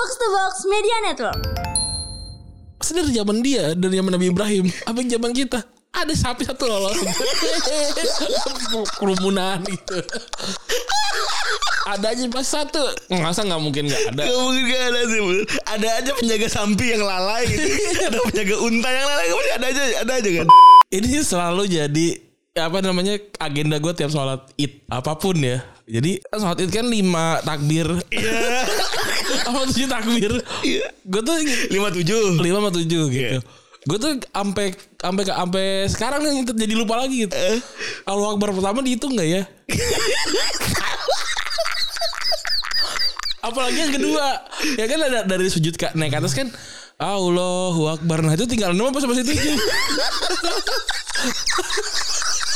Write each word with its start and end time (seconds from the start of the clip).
Box 0.00 0.16
to 0.16 0.28
Box 0.32 0.54
Media 0.64 0.96
Network. 1.04 1.40
Pasti 2.80 2.96
dari 2.96 3.12
zaman 3.12 3.44
dia, 3.44 3.76
dari 3.76 4.00
zaman 4.00 4.16
Nabi 4.16 4.32
Ibrahim, 4.32 4.64
apa 4.88 4.96
zaman 5.04 5.36
kita? 5.36 5.60
Ada 5.92 6.16
sapi 6.16 6.48
satu 6.48 6.64
lolos. 6.64 6.96
Kerumunan 8.96 9.60
gitu. 9.60 10.00
ada 11.84 12.16
aja 12.16 12.24
pas 12.32 12.48
satu. 12.48 12.80
Masa 13.12 13.44
nggak 13.44 13.60
mungkin 13.60 13.92
nggak 13.92 14.16
ada? 14.16 14.24
Gak 14.24 14.40
mungkin 14.40 14.64
gak 14.72 14.84
ada 14.88 15.00
sih 15.04 15.20
bener. 15.20 15.44
Ada 15.68 15.88
aja 16.00 16.10
penjaga 16.16 16.48
sampi 16.48 16.96
yang 16.96 17.04
lalai 17.04 17.44
gitu 17.44 17.68
Ada 18.08 18.18
penjaga 18.24 18.56
unta 18.56 18.88
yang 18.88 19.04
lalai 19.04 19.26
Kemudian 19.28 19.54
ada 19.60 19.66
aja 19.68 19.82
Ada 20.00 20.12
aja 20.16 20.30
kan 20.40 20.46
Ini 20.88 21.08
selalu 21.20 21.62
jadi 21.68 22.06
apa 22.56 22.82
namanya 22.82 23.14
agenda 23.38 23.78
gue 23.78 23.92
tiap 23.94 24.10
sholat 24.10 24.42
id 24.58 24.82
apa 24.90 25.14
pun 25.20 25.38
ya. 25.38 25.62
Jadi 25.90 26.22
sholat 26.22 26.62
id 26.62 26.70
kan 26.70 26.86
lima 26.86 27.42
takbir. 27.42 27.90
Iya 28.14 28.62
apa 29.50 29.66
tujuh 29.66 29.90
takbir? 29.90 30.32
Iya. 30.62 30.86
Gue 31.02 31.22
tuh 31.26 31.34
Lima 31.74 31.90
tujuh 31.90 32.38
lima 32.38 32.62
sama 32.62 32.70
tujuh 32.70 33.10
gitu. 33.10 33.38
Gue 33.90 33.98
tuh 33.98 34.22
sampai 34.30 34.70
sampai 35.02 35.22
sampai 35.26 35.66
sekarang 35.90 36.22
nih 36.22 36.46
jadi 36.46 36.74
lupa 36.78 36.94
lagi 36.94 37.26
gitu. 37.26 37.34
Allahu 38.06 38.38
Akbar 38.38 38.54
pertama 38.54 38.86
dihitung 38.86 39.18
nggak 39.18 39.28
ya? 39.28 39.42
Apalagi 43.40 43.88
yang 43.88 43.94
kedua, 43.96 44.36
ya 44.76 44.84
kan 44.84 45.00
ada 45.00 45.24
dari 45.24 45.48
sujud 45.48 45.72
ke 45.74 45.96
naik 45.96 46.12
ke 46.12 46.18
atas 46.22 46.36
kan 46.36 46.52
Allahu 47.00 47.88
Akbar. 47.90 48.22
Nah 48.22 48.38
itu 48.38 48.46
tinggal 48.46 48.76
enam 48.76 48.94
apa 48.94 49.02
sampai 49.02 49.26
tujuh? 49.26 49.34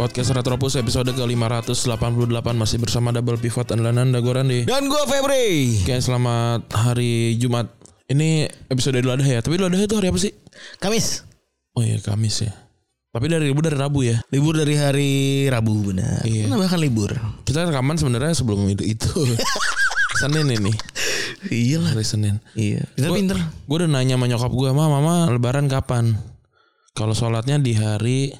Podcast 0.00 0.32
Retropus 0.32 0.80
episode 0.80 1.12
ke-588 1.12 2.48
masih 2.56 2.80
bersama 2.80 3.12
Double 3.12 3.36
Pivot 3.36 3.68
dan 3.68 3.84
Lananda 3.84 4.24
Gorande. 4.24 4.64
Dan 4.64 4.88
gue 4.88 5.02
Febri 5.04 5.76
Oke, 5.84 6.00
selamat 6.00 6.72
hari 6.72 7.36
Jumat. 7.36 7.68
Ini 8.08 8.48
episode 8.72 8.96
Idul 8.96 9.12
Adha 9.12 9.28
ya. 9.28 9.44
Tapi 9.44 9.60
Idul 9.60 9.68
Adha 9.68 9.84
itu 9.84 10.00
hari 10.00 10.08
apa 10.08 10.16
sih? 10.16 10.32
Kamis 10.80 11.28
Oh 11.76 11.84
iya, 11.84 12.00
Kamis 12.00 12.48
ya. 12.48 12.52
Tapi 13.12 13.28
dari 13.28 13.44
libur 13.52 13.60
dari 13.60 13.76
Rabu 13.76 14.00
ya. 14.00 14.24
Libur 14.32 14.56
dari 14.56 14.72
hari 14.72 15.10
Rabu 15.52 15.92
benar 15.92 16.24
Iya. 16.24 16.48
Kenapa 16.48 16.72
kan 16.72 16.80
libur 16.80 17.12
Kita 17.44 17.68
rekaman 17.68 18.00
sebenarnya 18.00 18.32
sebelum 18.32 18.72
itu 18.72 18.80
itu. 18.88 19.12
Senin 20.24 20.48
ini, 20.48 20.72
Iya 21.52 21.76
lah 21.76 21.92
hari 21.92 22.08
Senin. 22.08 22.40
Iya 22.56 22.88
Kita 22.96 23.12
Gua- 23.12 23.20
pinter 23.20 23.36
Gue 23.68 23.76
udah 23.84 24.00
nanya 24.00 24.16
sama 24.16 24.32
nyokap 24.32 24.48
gue, 24.48 24.68
"Ma, 24.72 24.88
mama 24.88 25.28
lebaran 25.28 25.68
kapan?" 25.68 26.16
Kalau 26.96 27.12
sholatnya 27.12 27.60
di 27.60 27.76
hari 27.76 28.32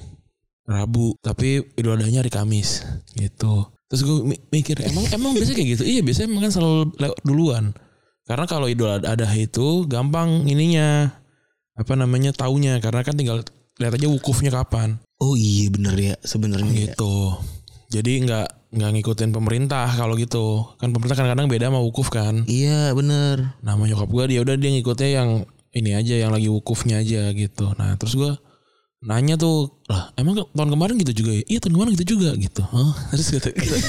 Rabu, 0.65 1.17
tapi 1.19 1.65
Idul 1.75 1.97
Adhanya 1.97 2.21
hari 2.21 2.31
Kamis 2.31 2.85
gitu. 3.17 3.67
Terus 3.91 4.01
gue 4.07 4.17
mikir, 4.53 4.79
emang 4.87 5.03
emang 5.11 5.35
biasanya 5.35 5.57
kayak 5.59 5.69
gitu? 5.75 5.83
Iya, 5.83 6.01
biasanya 6.05 6.27
emang 6.31 6.43
kan 6.47 6.53
selalu 6.53 6.79
lewat 6.95 7.19
duluan. 7.27 7.65
Karena 8.23 8.45
kalau 8.47 8.71
Idul 8.71 9.03
Adha 9.03 9.31
itu 9.35 9.83
gampang 9.89 10.47
ininya 10.47 11.11
apa 11.75 11.93
namanya 11.97 12.31
taunya 12.31 12.77
karena 12.79 13.01
kan 13.01 13.17
tinggal 13.17 13.41
lihat 13.79 13.95
aja 13.95 14.07
wukufnya 14.11 14.51
kapan 14.53 14.99
Oh 15.21 15.33
iya 15.37 15.69
bener 15.69 15.95
ya 15.97 16.15
sebenarnya 16.25 16.73
ya. 16.73 16.81
gitu. 16.89 17.37
Jadi 17.93 18.25
nggak 18.25 18.73
nggak 18.73 18.89
ngikutin 18.97 19.29
pemerintah 19.35 19.85
kalau 19.93 20.17
gitu. 20.17 20.65
Kan 20.81 20.89
pemerintah 20.95 21.13
kadang-kadang 21.13 21.45
beda 21.45 21.69
sama 21.69 21.79
wukuf 21.83 22.09
kan. 22.09 22.41
Iya 22.49 22.95
bener 22.97 23.53
Nama 23.61 23.81
nyokap 23.85 24.09
gue 24.09 24.23
dia 24.33 24.39
udah 24.41 24.55
dia 24.57 24.69
ngikutnya 24.73 25.09
yang 25.13 25.29
ini 25.77 25.93
aja 25.93 26.15
yang 26.17 26.33
lagi 26.33 26.49
wukufnya 26.49 27.05
aja 27.05 27.29
gitu. 27.37 27.69
Nah 27.77 28.01
terus 28.01 28.17
gue 28.17 28.33
nanya 29.01 29.33
tuh 29.33 29.81
lah 29.89 30.13
emang 30.13 30.45
tahun 30.53 30.69
kemarin 30.69 30.93
gitu 31.01 31.25
juga 31.25 31.33
ya? 31.33 31.43
Iya 31.49 31.59
tahun 31.65 31.73
kemarin 31.73 31.91
gitu 31.97 32.05
juga 32.15 32.29
gitu. 32.37 32.61
Oh, 32.69 32.93
terus 33.09 33.33
kata, 33.33 33.49
gue, 33.49 33.79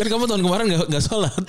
kan 0.00 0.06
kamu 0.08 0.24
tahun 0.24 0.42
kemarin 0.42 0.64
gak, 0.72 0.88
gak 0.88 1.04
sholat. 1.04 1.36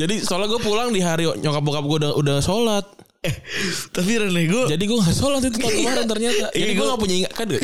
Jadi 0.00 0.24
soalnya 0.24 0.48
gue 0.48 0.60
pulang 0.62 0.88
di 0.88 1.02
hari 1.02 1.26
nyokap 1.28 1.60
bokap 1.60 1.84
gue 1.84 1.98
udah 2.06 2.12
udah 2.16 2.36
sholat. 2.38 2.86
Tapi 3.94 4.18
Rene 4.18 4.50
gue 4.50 4.64
Jadi 4.66 4.82
gue 4.82 4.98
gak 4.98 5.14
sholat 5.14 5.42
itu 5.42 5.58
tahun 5.58 5.74
kemarin 5.76 6.06
ternyata. 6.06 6.46
Jadi 6.50 6.58
Iya, 6.64 6.74
gue 6.74 6.78
gua- 6.80 6.90
gak 6.94 7.00
punya 7.02 7.14
ingat 7.18 7.32
kan. 7.34 7.46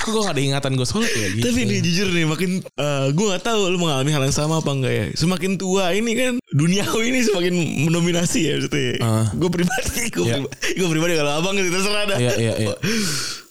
Kok 0.00 0.08
gue 0.10 0.22
gak 0.24 0.32
ada 0.32 0.42
ingatan 0.42 0.72
gue 0.74 0.88
sholat 0.88 1.12
ya 1.12 1.26
gitu. 1.30 1.44
Tapi 1.44 1.60
nih 1.68 1.78
jujur 1.84 2.08
nih 2.08 2.24
makin 2.24 2.50
eh, 2.64 3.06
gue 3.12 3.26
gak 3.30 3.44
tahu 3.44 3.68
lu 3.68 3.76
mengalami 3.76 4.10
hal 4.10 4.22
yang 4.24 4.32
sama 4.32 4.58
apa 4.58 4.70
enggak 4.72 4.92
ya. 4.92 5.04
Semakin 5.12 5.60
tua 5.60 5.92
ini 5.92 6.16
kan 6.16 6.32
duniawi 6.48 7.12
ini 7.12 7.20
semakin 7.20 7.54
mendominasi 7.84 8.40
ya 8.48 8.52
maksudnya. 8.56 8.96
Ah. 9.04 9.28
Gue 9.36 9.52
pribadi, 9.52 10.08
gue 10.08 10.24
Iya. 10.24 10.40
pribadi, 10.40 10.68
gue 10.72 10.88
pribadi 10.88 11.12
kalau 11.20 11.32
abang 11.36 11.52
gitu 11.52 11.68
terserah 11.68 12.04
dah. 12.08 12.18
Iya 12.18 12.32
iya 12.40 12.54
iya. 12.64 12.74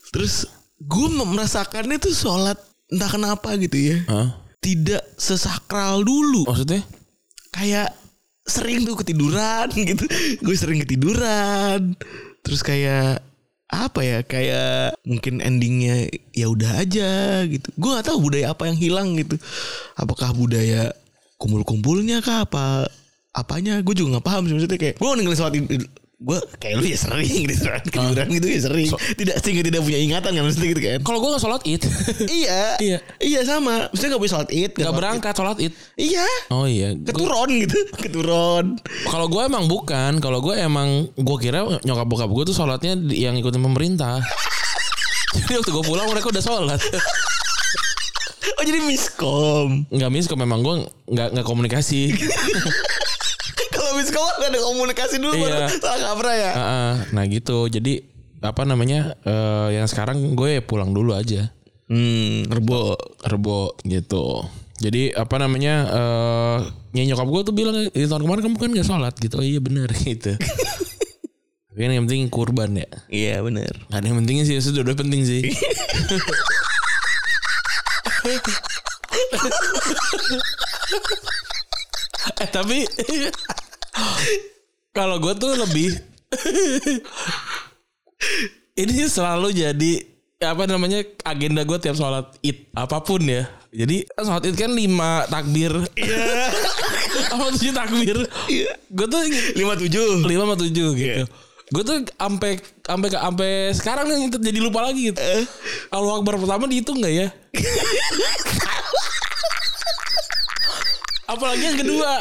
Terus 0.10 0.50
gue 0.82 1.08
merasakannya 1.14 1.98
tuh 2.02 2.14
sholat 2.18 2.58
entah 2.90 3.10
kenapa 3.14 3.54
gitu 3.62 3.78
ya. 3.78 3.98
Hah? 4.10 4.42
Tidak 4.58 5.16
sesakral 5.22 6.02
dulu. 6.02 6.50
Maksudnya? 6.50 6.82
Kayak 7.54 7.94
sering 8.44 8.82
tuh 8.82 8.98
ketiduran 8.98 9.70
gitu. 9.78 10.10
Gue 10.42 10.56
sering 10.58 10.82
ketiduran. 10.82 11.94
Terus 12.42 12.66
kayak 12.66 13.22
apa 13.70 14.02
ya 14.02 14.20
kayak 14.26 14.98
mungkin 15.06 15.46
endingnya 15.46 16.10
ya 16.34 16.50
udah 16.50 16.82
aja 16.82 17.46
gitu. 17.46 17.70
Gue 17.78 17.94
gak 17.94 18.10
tahu 18.10 18.30
budaya 18.30 18.50
apa 18.52 18.66
yang 18.66 18.78
hilang 18.82 19.14
gitu. 19.14 19.38
Apakah 19.94 20.34
budaya 20.34 20.90
kumpul-kumpulnya 21.38 22.26
kah 22.26 22.50
apa 22.50 22.90
apanya? 23.32 23.78
Gue 23.86 23.94
juga 23.94 24.18
nggak 24.18 24.26
paham 24.26 24.44
sih 24.50 24.54
maksudnya 24.58 24.80
kayak 24.82 24.96
gue 24.98 25.08
ninggalin 25.14 25.38
sholat 25.38 25.54
gue 26.20 26.36
kayak 26.60 26.76
lu 26.76 26.86
ya 26.86 27.00
sering 27.00 27.24
gitu 27.48 27.64
kan 27.64 27.80
ketiduran 27.82 28.28
gitu 28.30 28.48
ya 28.50 28.60
sering 28.62 28.88
tidak 29.16 29.36
sehingga 29.40 29.64
tidak 29.64 29.82
punya 29.82 30.00
ingatan 30.00 30.32
kan 30.32 30.44
maksudnya 30.44 30.70
gitu 30.70 30.82
kan 30.84 31.00
Kalau 31.00 31.18
gue 31.18 31.30
gak 31.32 31.40
sholat 31.40 31.62
id. 31.64 31.82
iya 32.44 32.62
Iya. 32.76 32.98
iya 33.18 33.40
sama 33.42 33.88
maksudnya 33.88 34.12
gak 34.12 34.22
punya 34.22 34.34
sholat 34.34 34.50
id 34.50 34.72
Gak 34.76 34.92
berangkat 34.94 35.34
sholat 35.34 35.58
id. 35.58 35.72
iya 35.96 36.28
Oh 36.50 36.68
iya. 36.68 36.92
keturun 36.94 37.50
gitu 37.62 37.80
keturun 38.04 38.76
Kalau 39.06 39.26
gue 39.26 39.42
emang 39.42 39.66
bukan, 39.66 40.20
kalau 40.20 40.40
gue 40.40 40.54
emang 40.54 41.08
gue 41.10 41.38
kira 41.38 41.64
nyokap 41.80 42.04
bokap 42.06 42.28
gue 42.30 42.44
tuh 42.46 42.56
sholatnya 42.58 43.00
di- 43.00 43.24
yang 43.24 43.34
ikutin 43.34 43.62
pemerintah. 43.62 44.20
Jadi 45.40 45.56
waktu 45.56 45.72
gue 45.72 45.84
pulang 45.84 46.04
mereka 46.06 46.28
udah 46.28 46.42
sholat. 46.42 46.82
oh 48.52 48.64
jadi 48.66 48.82
miskom 48.82 49.86
Nggak 49.88 50.10
mis 50.10 50.26
kok 50.26 50.36
memang 50.36 50.60
gue 50.60 50.76
nggak 51.08 51.28
nggak 51.32 51.46
komunikasi. 51.46 52.12
Kalau 54.02 54.26
miskom 54.26 54.40
gak 54.40 54.50
ada 54.50 54.60
komunikasi 54.62 55.16
dulu 55.18 55.34
Iya. 55.34 55.44
baru 55.60 55.78
salah 55.78 56.00
kaprah 56.06 56.36
ya 56.36 56.52
Ah, 56.52 56.62
ah. 56.62 56.94
nah 57.12 57.24
gitu. 57.26 57.68
Jadi 57.68 57.94
apa 58.40 58.64
namanya 58.64 59.20
eh, 59.22 59.68
yang 59.74 59.86
sekarang 59.86 60.34
gue 60.34 60.60
pulang 60.62 60.90
dulu 60.90 61.12
aja. 61.12 61.52
hmm 61.86 62.48
rebo 62.48 62.94
Rebo 63.20 63.76
gitu. 63.82 64.46
Jadi 64.78 65.12
apa 65.12 65.36
namanya 65.38 65.74
ya 66.90 67.04
nyokap 67.04 67.28
gue 67.28 67.42
tuh 67.44 67.54
bilang 67.54 67.76
di 67.84 68.06
tahun 68.06 68.24
kemarin 68.24 68.42
kamu 68.42 68.58
kan 68.58 68.70
gak 68.74 68.88
sholat 68.88 69.14
gitu. 69.16 69.36
Oh 69.36 69.44
iya 69.44 69.60
benar 69.60 69.92
gitu. 70.00 70.40
Tapi 71.70 71.80
kan 71.80 71.92
yang 71.92 72.06
penting 72.06 72.28
kurban 72.28 72.72
ya. 72.74 72.88
iya 73.08 73.40
bener 73.40 73.72
Gak 73.86 73.98
ada 73.98 74.06
yang 74.06 74.20
pentingnya 74.20 74.44
sih 74.44 74.60
Sudah 74.60 74.84
udah 74.84 74.96
penting 74.96 75.24
sih 75.24 75.42
Eh 82.36 82.48
tapi 82.50 82.84
Kalau 84.90 85.18
gue 85.18 85.34
tuh 85.34 85.54
lebih 85.56 85.96
Ini 88.76 89.08
selalu 89.08 89.52
jadi 89.52 89.94
apa 90.40 90.64
namanya 90.64 91.04
agenda 91.28 91.68
gue 91.68 91.76
tiap 91.84 92.00
sholat 92.00 92.32
id 92.40 92.72
apa 92.72 93.04
pun 93.04 93.20
ya 93.20 93.44
jadi 93.76 94.08
sholat 94.16 94.48
id 94.48 94.56
kan 94.56 94.72
lima 94.72 95.28
takbir 95.28 95.68
apa 97.36 97.46
tujuh 97.60 97.76
takbir 97.76 98.18
Iya. 98.48 98.72
gue 98.88 99.08
tuh 99.12 99.20
lima 99.60 99.76
tujuh 99.76 100.24
lima 100.24 100.44
sama 100.48 100.56
tujuh 100.56 100.90
gitu. 100.96 101.24
Gue 101.70 101.84
tuh 101.86 102.02
sampai 102.18 102.58
sampai 102.82 103.08
sampai 103.14 103.52
sekarang 103.78 104.10
nih 104.10 104.32
jadi 104.32 104.60
lupa 104.64 104.82
lagi 104.82 105.12
gitu. 105.12 105.20
Allahu 105.94 106.24
Akbar 106.24 106.40
pertama 106.40 106.66
dihitung 106.66 106.98
nggak 106.98 107.14
ya? 107.14 107.28
Apalagi 111.30 111.62
yang 111.62 111.78
kedua, 111.78 112.12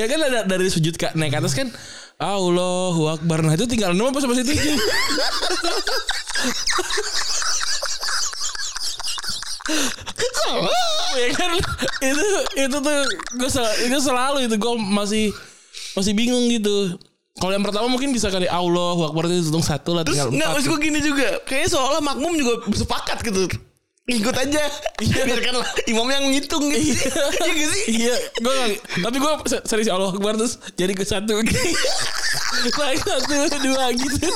ya 0.00 0.06
kan 0.08 0.20
ada 0.24 0.40
dari 0.48 0.72
sujud 0.72 0.96
ke 0.96 1.12
naik 1.12 1.36
atas 1.36 1.52
kan 1.52 1.68
Allahu 2.16 3.12
Akbar. 3.12 3.44
Nah 3.44 3.52
itu 3.52 3.68
tinggal 3.68 3.92
enam 3.92 4.08
apa 4.08 4.24
sampai 4.24 4.40
tujuh? 4.40 4.56
ya 11.14 11.28
kan? 11.36 11.50
Itu 12.00 12.26
itu 12.56 12.76
tuh 12.80 13.00
gue 13.36 13.50
itu 13.84 13.98
selalu 14.00 14.48
itu 14.48 14.56
gue 14.56 14.72
masih 14.80 15.24
masih 15.92 16.12
bingung 16.16 16.48
gitu. 16.48 16.96
Kalau 17.34 17.50
yang 17.50 17.66
pertama 17.66 17.90
mungkin 17.90 18.14
bisa 18.14 18.30
kali 18.30 18.48
Allah 18.48 18.96
Akbar 19.10 19.26
itu 19.28 19.50
hitung 19.50 19.66
satu 19.66 19.92
lah 19.92 20.06
Terus 20.06 20.30
tinggal 20.30 20.54
maksud 20.54 20.72
gue 20.72 20.80
gini 20.80 21.04
juga. 21.04 21.42
Kayaknya 21.44 21.68
seolah 21.76 22.00
makmum 22.00 22.32
juga 22.38 22.64
bersepakat 22.64 23.20
gitu 23.26 23.73
Ngikut 24.04 24.36
aja. 24.36 24.64
Biarkanlah 25.00 25.64
imam 25.88 26.04
yang 26.12 26.24
ngitung 26.28 26.68
gitu. 26.68 27.08
Iya 27.40 27.48
gak 27.56 27.68
sih? 27.72 27.84
Iya, 27.88 28.16
gue 28.36 28.52
gak, 28.52 28.70
tapi 29.00 29.16
gue 29.16 29.32
serius 29.64 29.88
Allah 29.88 30.12
Akbar 30.12 30.36
terus 30.36 30.60
jadi 30.76 30.92
ke 30.92 31.08
satu, 31.08 31.40
naik 32.84 33.00
satu 33.00 33.56
dua 33.64 33.88
gitu. 33.96 34.28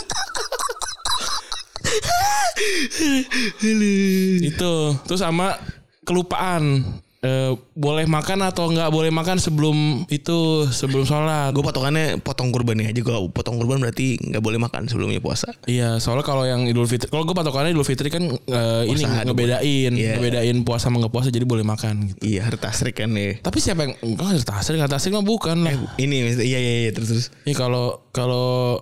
Itu 4.40 4.96
terus 5.04 5.20
sama 5.20 5.60
kelupaan 6.08 6.80
eh, 7.20 7.50
boleh 7.72 8.04
makan 8.04 8.42
atau 8.44 8.66
nggak 8.66 8.88
boleh 8.88 9.10
makan 9.10 9.36
sebelum 9.36 9.76
itu 10.06 10.38
sebelum 10.66 11.02
sholat. 11.02 11.50
Gue 11.50 11.60
potongannya 11.60 12.18
potong 12.18 12.48
kurban 12.48 12.78
aja. 12.78 12.94
Kalau 12.94 13.26
potong 13.26 13.56
kurban 13.56 13.78
berarti 13.78 14.18
nggak 14.18 14.38
boleh 14.38 14.56
makan 14.56 14.86
sebelumnya 14.86 15.18
puasa. 15.18 15.50
Iya, 15.64 15.98
soalnya 15.98 16.22
kalau 16.22 16.42
yang 16.42 16.64
Idul 16.64 16.86
Fitri, 16.86 17.06
kalau 17.06 17.22
gue 17.22 17.32
patokannya 17.32 17.70
Idul 17.70 17.82
Fitri 17.82 18.08
kan 18.08 18.22
eh, 18.24 18.82
ini 18.86 19.02
ngebedain, 19.02 19.92
Iya. 19.92 20.14
ngebedain 20.16 20.58
puasa 20.62 20.86
sama 20.86 21.00
nggak 21.00 21.10
puasa 21.10 21.28
jadi 21.28 21.42
boleh 21.42 21.62
makan 21.62 22.08
gitu. 22.08 22.20
Iya 22.24 22.46
harta 22.46 22.70
tasrik 22.70 22.96
kan 22.96 23.10
ya. 23.10 23.36
Tapi 23.38 23.58
siapa 23.58 23.80
yang 23.82 23.94
enggak 23.98 24.26
harus 24.28 24.44
tasrik, 24.44 24.78
nggak 24.78 24.92
tasrik 24.92 25.12
mah 25.12 25.22
bukan 25.22 25.56
lah. 25.60 25.74
Ini 25.96 26.16
maksudnya- 26.22 26.46
iya 26.46 26.58
iya 26.58 26.72
iya 26.80 26.90
terus 26.90 27.08
terus. 27.08 27.26
Ini 27.42 27.52
kalau 27.52 28.06
kalau 28.08 28.78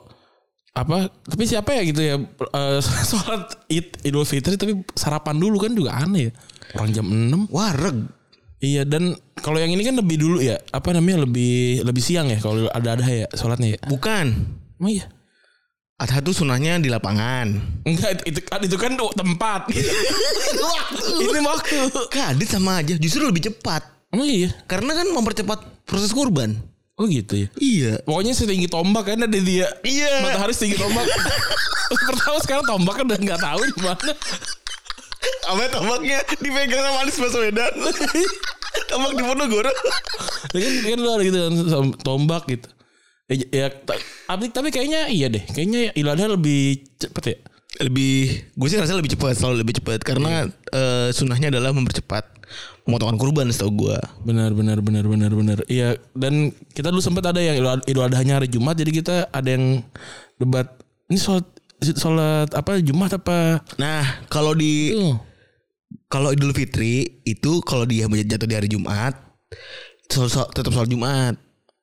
apa? 0.70 1.08
Tapi 1.08 1.42
siapa 1.42 1.72
ya 1.72 1.82
gitu 1.82 2.00
ya 2.00 2.20
eh, 2.52 2.78
sholat 3.10 3.48
Id, 3.66 4.04
Idul 4.04 4.22
Fitri 4.22 4.54
tapi 4.54 4.76
sarapan 4.92 5.34
dulu 5.34 5.56
kan 5.58 5.72
juga 5.72 5.96
aneh 5.96 6.28
ya. 6.28 6.32
Orang 6.74 6.90
jam 6.90 7.06
6 7.06 7.48
Wareg. 7.48 7.98
Iya 8.56 8.88
dan 8.88 9.12
kalau 9.44 9.60
yang 9.60 9.68
ini 9.68 9.84
kan 9.84 10.00
lebih 10.00 10.16
dulu 10.16 10.40
ya 10.40 10.56
apa 10.72 10.96
namanya 10.96 11.28
lebih 11.28 11.84
lebih 11.84 12.00
siang 12.00 12.32
ya 12.32 12.40
kalau 12.40 12.72
ada 12.72 12.96
ada 12.96 13.04
ya 13.04 13.28
sholatnya 13.36 13.76
ya. 13.76 13.80
Bukan. 13.84 14.26
Emang 14.80 14.92
iya. 14.92 15.06
Adha 15.96 16.20
tuh 16.20 16.36
sunahnya 16.36 16.76
di 16.76 16.92
lapangan. 16.92 17.56
Enggak 17.88 18.20
itu 18.28 18.40
kan 18.44 18.60
itu 18.60 18.76
kan 18.76 18.92
tempat. 18.96 19.72
ini 21.24 21.40
waktu. 21.40 21.88
Kadit 22.12 22.48
sama 22.52 22.84
aja. 22.84 23.00
Justru 23.00 23.24
lebih 23.24 23.48
cepat. 23.48 23.80
Emang 24.12 24.28
iya. 24.28 24.52
Karena 24.68 24.92
kan 24.92 25.08
mempercepat 25.08 25.88
proses 25.88 26.12
kurban. 26.12 26.52
Oh 26.96 27.08
gitu 27.08 27.44
ya. 27.44 27.48
Iya. 27.56 27.92
Pokoknya 28.04 28.32
setinggi 28.36 28.68
tombak 28.68 29.08
kan 29.08 29.24
ada 29.24 29.40
dia. 29.40 29.68
Iya. 29.84 30.20
Matahari 30.20 30.52
setinggi 30.52 30.76
tombak. 30.80 31.04
Pertama 32.08 32.38
sekarang 32.44 32.64
tombak 32.68 32.94
kan 33.00 33.04
udah 33.08 33.20
nggak 33.20 33.40
tahu 33.40 33.60
di 33.64 33.80
mana. 33.80 34.12
Apa 35.46 35.62
tombaknya 35.70 36.18
dipegang 36.38 36.82
sama 36.82 36.98
Anies 37.02 37.18
Baswedan. 37.18 37.72
Tombak 38.90 39.12
di 39.16 39.22
Ponorogo. 39.24 39.58
Ya 40.52 40.58
kan, 40.60 40.72
kan 40.84 40.98
lu 41.00 41.08
ada 41.08 41.22
gitu 41.24 41.38
kan 41.40 41.52
tombak 42.04 42.42
gitu. 42.46 42.68
Ya, 43.26 43.34
ya 43.50 43.66
ta- 43.72 43.98
tapi, 44.28 44.52
tapi 44.52 44.68
kayaknya 44.68 45.08
iya 45.08 45.26
deh. 45.26 45.42
Kayaknya 45.48 45.96
Ilada 45.96 46.28
lebih 46.28 46.84
cepet 47.00 47.24
ya. 47.24 47.36
Lebih, 47.76 48.16
gue 48.56 48.68
sih 48.68 48.78
rasa 48.80 48.96
lebih 48.96 49.12
cepat, 49.12 49.36
selalu 49.36 49.60
lebih 49.64 49.80
cepat 49.80 50.00
karena 50.00 50.48
eh, 50.72 51.08
sunahnya 51.12 51.52
adalah 51.52 51.72
mempercepat 51.72 52.24
pemotongan 52.84 53.16
kurban 53.16 53.48
setahu 53.50 53.88
gue. 53.88 53.98
Benar 54.22 54.52
benar 54.52 54.78
benar 54.80 55.04
benar 55.08 55.32
benar. 55.32 55.58
Iya 55.66 55.96
dan 56.12 56.52
kita 56.72 56.88
dulu 56.88 57.00
sempat 57.00 57.26
ada 57.32 57.40
yang 57.40 57.58
Idul- 57.84 58.06
Adhanya 58.06 58.38
hari 58.40 58.48
Jumat 58.48 58.76
jadi 58.76 58.92
kita 58.92 59.16
ada 59.28 59.48
yang 59.48 59.82
debat 60.36 60.68
ini 61.08 61.18
sholat 61.18 61.44
sholat 61.82 62.48
apa 62.52 62.80
Jumat 62.80 63.12
apa 63.12 63.60
Nah, 63.76 64.24
kalau 64.32 64.56
di 64.56 64.92
itu 64.94 65.12
kalau 66.06 66.30
Idul 66.30 66.54
Fitri 66.54 67.22
itu 67.26 67.60
kalau 67.66 67.84
dia 67.86 68.06
jatuh 68.06 68.46
di 68.46 68.54
hari 68.54 68.68
Jumat 68.70 69.14
sol- 70.10 70.30
sol- 70.30 70.50
tetap 70.54 70.70
sholat 70.70 70.90
Jumat. 70.90 71.34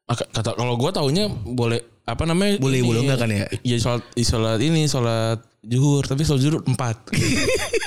Kata 0.07 0.55
kalau 0.55 0.75
gua 0.75 0.91
taunya 0.91 1.31
boleh 1.31 1.79
apa 2.03 2.27
namanya 2.27 2.59
Boleh, 2.59 2.83
ini, 2.83 2.87
boleh 2.87 2.99
enggak 3.07 3.19
kan 3.23 3.29
ya? 3.31 3.47
Iya 3.63 3.77
sholat 3.79 4.03
sholat 4.19 4.59
ini 4.59 4.83
sholat 4.87 5.39
zuhur 5.63 6.03
tapi 6.03 6.27
sholat 6.27 6.41
zuhur 6.43 6.59
empat. 6.67 6.97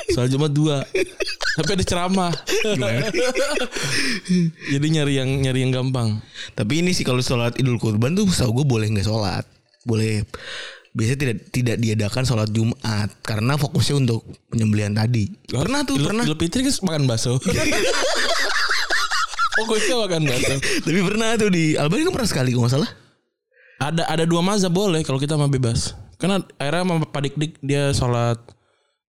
Sholat 0.06 0.32
jumat 0.32 0.48
dua. 0.48 0.80
Tapi 1.60 1.70
ada 1.76 1.84
ceramah. 1.84 2.32
Jadi 4.72 4.86
nyari 4.86 5.18
yang 5.18 5.30
nyari 5.44 5.60
yang 5.66 5.72
gampang. 5.74 6.22
Tapi 6.54 6.80
ini 6.80 6.96
sih 6.96 7.04
kalau 7.04 7.20
sholat 7.20 7.58
Idul 7.60 7.76
Kurban 7.76 8.16
tuh 8.16 8.24
setahu 8.30 8.62
gue 8.62 8.66
boleh 8.70 8.86
nggak 8.96 9.04
sholat, 9.04 9.44
boleh 9.84 10.24
biasanya 10.96 11.19
tidak 11.20 11.37
tidak 11.52 11.76
diadakan 11.76 12.22
sholat 12.25 12.48
Jumat 12.48 13.12
karena 13.20 13.54
fokusnya 13.54 13.94
untuk 13.98 14.20
penyembelihan 14.48 14.90
tadi. 14.90 15.28
Pernah 15.44 15.84
tuh, 15.84 15.94
Idul- 15.94 16.08
pernah. 16.08 16.25
Idul 16.25 16.38
Fitri 16.38 16.60
kan 16.62 16.72
makan 16.82 17.02
bakso 17.04 17.37
Fokusnya 19.56 19.96
makan 19.98 20.22
bakso 20.25 20.54
Tapi 20.82 21.00
pernah 21.02 21.28
tuh 21.34 21.48
di 21.48 21.64
Albani 21.75 22.04
kan 22.04 22.12
pernah 22.12 22.28
sekali 22.28 22.50
kalau 22.50 22.64
nggak 22.64 22.75
salah. 22.75 22.90
ada 23.76 24.08
ada 24.08 24.25
dua 24.25 24.40
mazhab 24.40 24.72
boleh 24.72 25.04
kalau 25.04 25.16
kita 25.16 25.37
mah 25.37 25.48
bebas 25.48 25.93
karena 26.16 26.40
akhirnya 26.56 26.81
sama 26.82 27.04
Pak 27.04 27.20
Dik 27.22 27.34
Dik 27.37 27.52
dia 27.60 27.93
sholat 27.93 28.40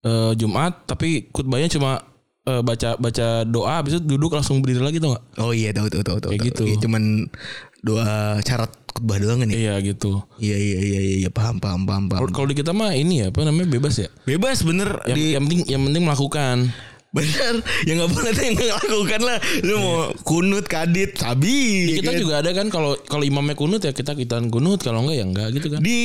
eh, 0.03 0.35
Jumat 0.35 0.83
tapi 0.83 1.31
khutbahnya 1.31 1.71
cuma 1.71 2.03
eh, 2.43 2.59
baca 2.59 2.95
baca 2.95 3.27
doa 3.43 3.79
habis 3.79 3.95
itu 3.95 4.03
duduk 4.05 4.27
langsung 4.29 4.59
berdiri 4.59 4.83
lagi 4.83 4.99
tuh 4.99 5.15
nggak 5.15 5.23
Oh 5.39 5.55
iya 5.55 5.71
tahu 5.71 5.87
tahu 5.87 6.03
tahu 6.03 6.17
tahu. 6.19 6.31
Kayak 6.31 6.51
gitu. 6.51 6.63
Iya, 6.65 6.75
cuman 6.83 7.31
doa 7.81 8.39
syarat 8.41 8.71
khutbah 8.89 9.17
doang 9.17 9.45
kan 9.45 9.49
ya. 9.49 9.55
iya 9.55 9.73
gitu 9.79 10.25
Iya 10.37 10.57
iya 10.57 10.77
iya 10.79 10.99
iya 10.99 11.15
iya, 11.21 11.29
paham 11.29 11.61
paham 11.61 11.85
paham 11.85 12.03
paham. 12.09 12.29
Kalau- 12.29 12.49
di 12.49 12.57
kita 12.57 12.73
mah 12.73 12.91
ini 12.91 13.21
ya 13.21 13.25
apa 13.29 13.45
namanya 13.45 13.69
bebas 13.69 13.95
ya 13.97 14.09
Bebas 14.23 14.65
bener 14.65 14.89
yang, 15.05 15.15
di 15.15 15.23
yang 15.33 15.43
penting 15.45 15.61
yang 15.69 15.81
penting 15.85 16.03
melakukan 16.03 16.57
bener 17.07 17.63
yang 17.87 18.03
nggak 18.03 18.11
boleh 18.11 18.31
tuh 18.35 18.43
yang 18.43 18.53
nggak 18.53 18.69
lakukan 18.83 19.21
lah. 19.23 19.37
Lu 19.63 19.73
mau 19.79 19.95
kunut 20.21 20.67
kadit 20.67 21.15
sabi. 21.15 21.95
kita 21.97 22.13
kan? 22.13 22.19
juga 22.19 22.33
ada 22.43 22.51
kan 22.51 22.67
kalau 22.67 22.99
kalau 22.99 23.23
imamnya 23.23 23.55
kunut 23.55 23.79
ya 23.79 23.95
kita 23.95 24.11
kita 24.11 24.43
kunut 24.51 24.83
kalau 24.83 25.01
enggak 25.01 25.17
ya 25.17 25.25
enggak 25.25 25.47
gitu 25.55 25.67
kan 25.71 25.79
di 25.79 25.97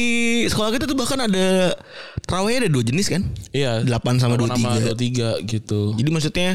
sekolah 0.47 0.71
kita 0.71 0.87
tuh 0.87 0.95
bahkan 0.95 1.19
ada 1.21 1.75
terawihnya 2.23 2.65
ada 2.65 2.71
dua 2.71 2.85
jenis 2.87 3.11
kan. 3.11 3.23
iya 3.51 3.83
8 3.83 4.23
sama 4.23 4.39
23. 4.39 4.55
nama 4.55 4.71
dua 4.79 4.97
tiga 4.97 5.29
gitu 5.43 5.93
Jadi 5.99 6.09
maksudnya 6.09 6.51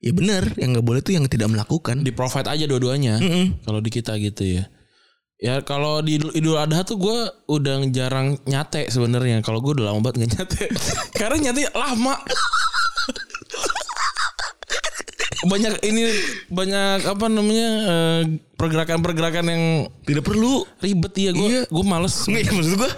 ya 0.00 0.10
benar 0.10 0.48
yang 0.56 0.72
nggak 0.72 0.82
boleh 0.82 1.00
tuh 1.00 1.12
yang 1.12 1.24
tidak 1.26 1.48
melakukan. 1.48 2.00
di 2.00 2.10
provide 2.10 2.48
aja 2.48 2.64
dua-duanya 2.64 3.16
Mm-mm. 3.16 3.60
kalau 3.62 3.78
di 3.78 3.90
kita 3.90 4.16
gitu 4.16 4.42
ya 4.50 4.64
ya 5.36 5.60
kalau 5.60 6.00
di 6.00 6.16
Idul- 6.16 6.56
Adha 6.58 6.80
tuh 6.82 6.96
gue 6.96 7.18
udah 7.46 7.80
jarang 7.88 8.36
nyate 8.44 8.88
sebenarnya 8.88 9.40
kalau 9.40 9.60
gue 9.60 9.72
udah 9.74 9.88
lama 9.88 10.00
banget 10.00 10.16
nggak 10.18 10.30
nyate 10.34 10.62
karena 11.18 11.36
nyate 11.46 11.68
lama 11.70 12.16
banyak 15.42 15.80
ini 15.82 16.04
banyak 16.48 17.00
apa 17.06 17.26
namanya 17.26 17.68
eh, 17.82 18.20
pergerakan-pergerakan 18.54 19.46
yang 19.46 19.64
Tidak 20.04 20.20
perlu. 20.20 20.68
ribet 20.78 21.12
ya 21.14 21.32
gue 21.32 21.48
Iya. 21.50 21.62
gue 21.66 21.84
males 21.86 22.12
Nggak 22.22 22.42
ya 22.42 22.52
maksud 22.52 22.74
gua 22.76 22.90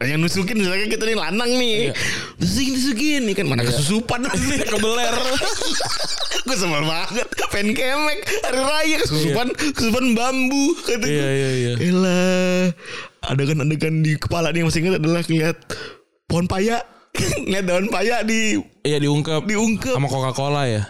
yang 0.00 0.24
nusukin 0.24 0.56
misalnya 0.56 0.88
kita 0.88 1.04
nih 1.04 1.12
lanang 1.12 1.50
nih. 1.60 1.92
Nusukin 2.40 2.72
nusukin. 2.72 3.20
Nih 3.28 3.34
kan 3.36 3.44
mana 3.52 3.68
kesusupan 3.68 4.24
kebeler. 4.72 5.14
Gue 6.48 6.56
sebel 6.56 6.88
banget. 6.88 7.28
Fan 7.52 7.68
kemek 7.76 8.18
Hari 8.24 8.60
raya 8.64 8.96
kesusupan 9.04 9.52
Kesusupan 9.52 10.16
bambu 10.16 10.72
kata 10.88 11.04
iya 11.04 11.28
iya 11.28 11.50
iya. 11.52 11.72
Elah. 11.84 12.72
Adegan-adegan 13.28 14.00
di 14.00 14.16
kepala 14.16 14.48
nih 14.56 14.64
yang 14.64 14.68
masih 14.72 14.80
ingat 14.80 15.04
adalah 15.04 15.20
Ngeliat 15.20 15.58
Pohon 16.24 16.48
paya. 16.48 16.80
Ngeliat 17.44 17.64
daun 17.68 17.86
paya 17.92 18.24
di 18.24 18.56
iya 18.88 18.96
diungkap 18.96 19.44
Diungkep. 19.44 20.00
Sama 20.00 20.08
Coca 20.08 20.32
Cola 20.32 20.64
ya? 20.64 20.82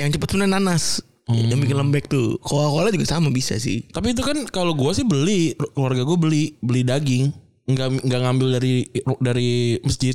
Yang 0.00 0.16
cepet 0.16 0.28
sebenarnya 0.32 0.56
nanas. 0.56 1.04
Yang 1.28 1.68
bikin 1.68 1.76
lembek 1.76 2.08
tuh. 2.08 2.40
Coca-Cola 2.40 2.88
juga 2.88 3.04
sama 3.04 3.28
bisa 3.28 3.60
sih. 3.60 3.84
Tapi 3.92 4.16
itu 4.16 4.24
kan 4.24 4.40
kalau 4.48 4.72
gue 4.72 4.92
sih 4.96 5.04
beli 5.04 5.52
keluarga 5.76 6.00
gue 6.00 6.16
beli 6.16 6.56
beli 6.64 6.80
daging 6.80 7.45
nggak 7.66 7.88
nggak 8.06 8.20
ngambil 8.22 8.48
dari 8.56 8.74
dari 9.18 9.50
masjid. 9.82 10.14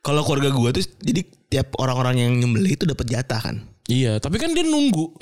Kalau 0.00 0.22
keluarga 0.22 0.54
gua 0.54 0.70
tuh 0.70 0.86
Jadi 1.02 1.26
tiap 1.50 1.74
orang-orang 1.76 2.22
yang 2.22 2.32
nyembelih 2.38 2.78
itu 2.78 2.86
dapat 2.86 3.10
jatah 3.10 3.42
kan 3.42 3.56
Iya, 3.86 4.18
tapi 4.18 4.38
kan 4.38 4.50
dia 4.50 4.62
nunggu. 4.62 5.14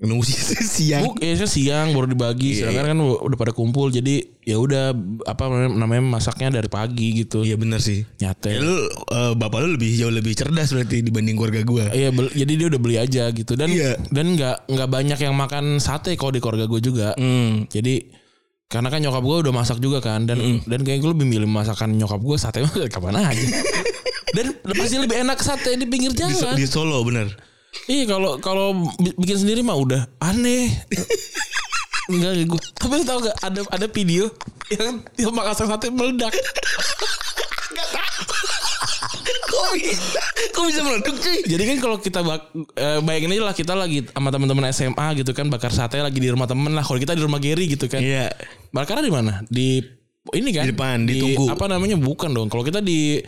Nunggu 0.00 0.24
si- 0.24 0.40
siang 0.64 1.04
Buk, 1.04 1.20
ya 1.20 1.36
siang 1.44 1.92
baru 1.92 2.08
dibagi. 2.08 2.56
Iya, 2.56 2.72
Sedangkan 2.72 2.96
kan 2.96 2.98
udah 3.00 3.36
pada 3.36 3.52
kumpul 3.52 3.92
jadi 3.92 4.24
ya 4.40 4.56
udah 4.56 4.96
apa 5.28 5.44
namanya 5.68 6.00
masaknya 6.00 6.56
dari 6.56 6.72
pagi 6.72 7.12
gitu. 7.20 7.44
Iya 7.44 7.60
bener 7.60 7.84
sih 7.84 8.08
Nyate. 8.16 8.56
Ya, 8.56 8.64
lu 8.64 8.88
eh, 8.88 9.32
bapak 9.36 9.60
lu 9.60 9.76
lebih 9.76 9.92
jauh 9.92 10.08
lebih 10.08 10.32
cerdas 10.32 10.72
berarti 10.72 11.04
dibanding 11.04 11.36
keluarga 11.36 11.60
gua. 11.62 11.84
Iya, 11.92 12.08
jadi 12.32 12.52
dia 12.56 12.66
udah 12.72 12.80
beli 12.80 12.96
aja 12.96 13.28
gitu 13.28 13.52
dan 13.52 13.68
Iya. 13.68 14.00
dan 14.08 14.32
nggak 14.32 14.72
nggak 14.72 14.88
banyak 14.88 15.18
yang 15.20 15.36
makan 15.36 15.76
sate 15.76 16.16
kalau 16.16 16.32
di 16.32 16.40
keluarga 16.40 16.64
gue 16.64 16.80
juga. 16.80 17.12
Hmm. 17.20 17.68
Jadi 17.68 18.19
karena 18.70 18.86
kan 18.86 19.02
nyokap 19.02 19.18
gue 19.20 19.36
udah 19.42 19.52
masak 19.52 19.82
juga 19.82 19.98
kan 19.98 20.22
dan 20.24 20.38
dan 20.62 20.80
kayak 20.80 21.02
gue 21.02 21.10
lebih 21.10 21.26
milih 21.26 21.50
masakan 21.50 21.90
nyokap 21.92 22.22
gue 22.22 22.36
sate 22.38 22.62
mah 22.62 22.70
kapan 22.94 23.18
aja. 23.18 23.46
dan 24.30 24.46
pasti 24.72 24.96
lebih 24.96 25.18
enak 25.18 25.42
sate 25.42 25.74
di 25.74 25.90
pinggir 25.90 26.14
Di, 26.14 26.22
jalan. 26.22 26.54
di 26.54 26.64
Solo 26.64 27.02
bener. 27.02 27.34
Iya 27.86 28.06
kalau 28.08 28.38
kalau 28.38 28.66
bi- 28.94 29.14
bikin 29.18 29.42
sendiri 29.42 29.60
mah 29.60 29.74
udah 29.74 30.06
aneh. 30.22 30.70
Enggak 32.06 32.46
gue. 32.46 32.60
Tapi 32.74 33.02
tau 33.02 33.18
gak 33.18 33.36
ada 33.42 33.60
ada 33.68 33.86
video 33.86 34.30
yang 34.70 35.02
yang 35.18 35.34
makan 35.34 35.54
sate 35.54 35.90
meledak. 35.90 36.30
Kok 39.60 39.74
bisa? 39.76 40.22
Kok 40.50 40.64
bisa 40.66 40.80
meledak 40.80 41.16
cuy? 41.16 41.38
Jadi 41.44 41.62
kan 41.68 41.76
kalau 41.78 41.96
kita 41.96 42.20
bak, 42.20 42.40
eh, 42.74 42.98
bayangin 43.00 43.36
aja 43.36 43.42
lah 43.44 43.54
kita 43.54 43.72
lagi 43.76 43.98
sama 44.08 44.28
teman-teman 44.28 44.64
SMA 44.72 45.06
gitu 45.20 45.30
kan 45.30 45.46
bakar 45.46 45.70
sate 45.70 46.00
lagi 46.00 46.16
di 46.16 46.28
rumah 46.28 46.48
temen 46.48 46.72
lah. 46.72 46.80
Kalau 46.80 46.96
kita 46.96 47.12
di 47.12 47.22
rumah 47.22 47.38
Gary 47.38 47.68
gitu 47.68 47.86
kan. 47.86 48.00
Iya. 48.00 48.32
Bakarnya 48.72 49.04
di 49.04 49.12
mana? 49.12 49.32
Di 49.46 49.84
ini 50.32 50.50
kan? 50.50 50.64
Di 50.64 50.72
depan, 50.72 50.96
di 51.04 51.20
tungku. 51.20 51.52
Apa 51.52 51.68
namanya? 51.68 52.00
Bukan 52.00 52.32
dong. 52.32 52.48
Kalau 52.48 52.64
kita 52.64 52.80
di 52.80 53.20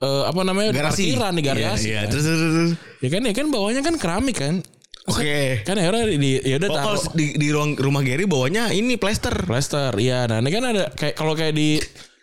eh, 0.00 0.22
apa 0.24 0.40
namanya 0.44 0.70
Garasi. 0.72 1.12
parkiran 1.12 1.32
di 1.36 1.42
garasi. 1.44 1.64
Iya, 1.64 1.74
iya. 1.88 2.00
kan. 2.04 2.08
Terus, 2.12 2.24
terus. 2.24 2.70
Ya 3.00 3.08
kan 3.08 3.22
ya 3.24 3.32
kan 3.32 3.46
bawahnya 3.48 3.82
kan 3.82 3.94
keramik 3.96 4.36
kan. 4.36 4.60
Oke. 5.08 5.64
Kan 5.64 5.80
akhirnya 5.80 6.04
di 6.12 6.30
ya 6.44 6.60
udah 6.60 6.68
Oh, 6.70 6.76
taruh 6.76 7.04
di, 7.16 7.34
di 7.34 7.48
ruang 7.50 7.72
rumah 7.74 8.04
Gary 8.04 8.28
bawahnya 8.28 8.70
ini 8.70 9.00
plester. 9.00 9.32
plaster. 9.48 9.96
Iya, 9.96 10.28
nah 10.28 10.44
ini 10.44 10.50
kan 10.52 10.64
ada 10.64 10.92
kayak 10.92 11.14
kalau 11.16 11.32
kayak 11.32 11.56
di 11.56 11.80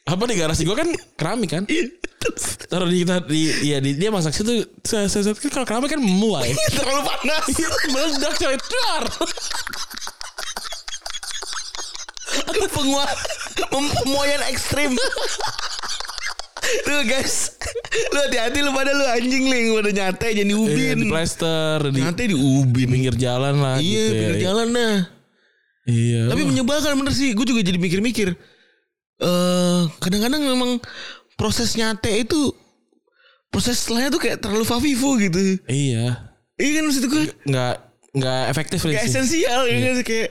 apa 0.07 0.23
di 0.23 0.35
garasi 0.39 0.63
gua 0.63 0.77
kan 0.77 0.89
keramik 1.19 1.49
kan. 1.51 1.63
Taruh 2.69 2.85
di 2.85 3.01
kita 3.01 3.21
di 3.23 3.41
ya 3.63 3.77
di, 3.77 3.93
dia 3.93 4.09
masak 4.09 4.33
situ 4.33 4.51
saya 4.81 5.05
saya 5.05 5.23
saya- 5.23 5.37
kan 5.37 5.49
kalau 5.53 5.65
keramik 5.65 5.89
kan 5.89 6.01
memuai. 6.01 6.51
Terlalu 6.75 7.01
panas. 7.03 7.43
Iya, 7.47 7.67
meledak 7.87 8.33
coy. 8.35 8.55
Dar. 8.57 9.03
Penguat 12.67 13.09
pemoyan 13.69 14.41
ekstrim. 14.47 14.93
Tuh 16.83 17.01
guys, 17.07 17.55
lu 18.11 18.19
hati-hati 18.19 18.59
lu 18.59 18.69
pada 18.69 18.91
lu 18.91 19.05
anjing 19.07 19.47
ling 19.47 19.71
pada 19.71 19.89
nyatai 19.89 20.31
jadi 20.35 20.51
Iya, 20.51 20.59
ubin. 20.59 20.95
di 20.99 21.07
plaster 21.07 21.79
di 21.89 21.99
nyatai 22.03 22.25
di 22.27 22.35
ubin. 22.35 22.87
pinggir 22.91 23.15
jalan 23.15 23.55
lah 23.55 23.77
Iya, 23.79 23.87
gitu 23.87 24.03
ya. 24.03 24.19
pinggir 24.19 24.39
jalan 24.43 24.67
nah. 24.69 24.95
Iya. 25.87 26.21
Tapi 26.27 26.41
menyebalkan 26.43 26.99
bener 26.99 27.13
sih. 27.15 27.31
Gue 27.31 27.47
juga 27.47 27.63
jadi 27.63 27.79
mikir-mikir. 27.79 28.35
Eh 29.17 29.81
kadang-kadang 29.97 30.43
memang 30.43 30.71
proses 31.37 31.73
nyate 31.73 32.09
itu 32.17 32.51
proses 33.47 33.79
setelahnya 33.79 34.09
tuh 34.09 34.19
kayak 34.19 34.37
terlalu 34.37 34.65
favifu 34.65 35.15
gitu. 35.17 35.61
iya. 35.67 36.33
Iya 36.57 36.71
kan 36.73 36.83
maksud 36.83 37.05
gue 37.05 37.23
Nggak 37.45 37.73
nggak 38.11 38.41
efektif 38.49 38.81
kayak 38.81 38.97
sih. 38.99 39.13
esensial 39.13 39.61
ya 39.63 39.77
kan 39.79 40.01
kayak 40.01 40.29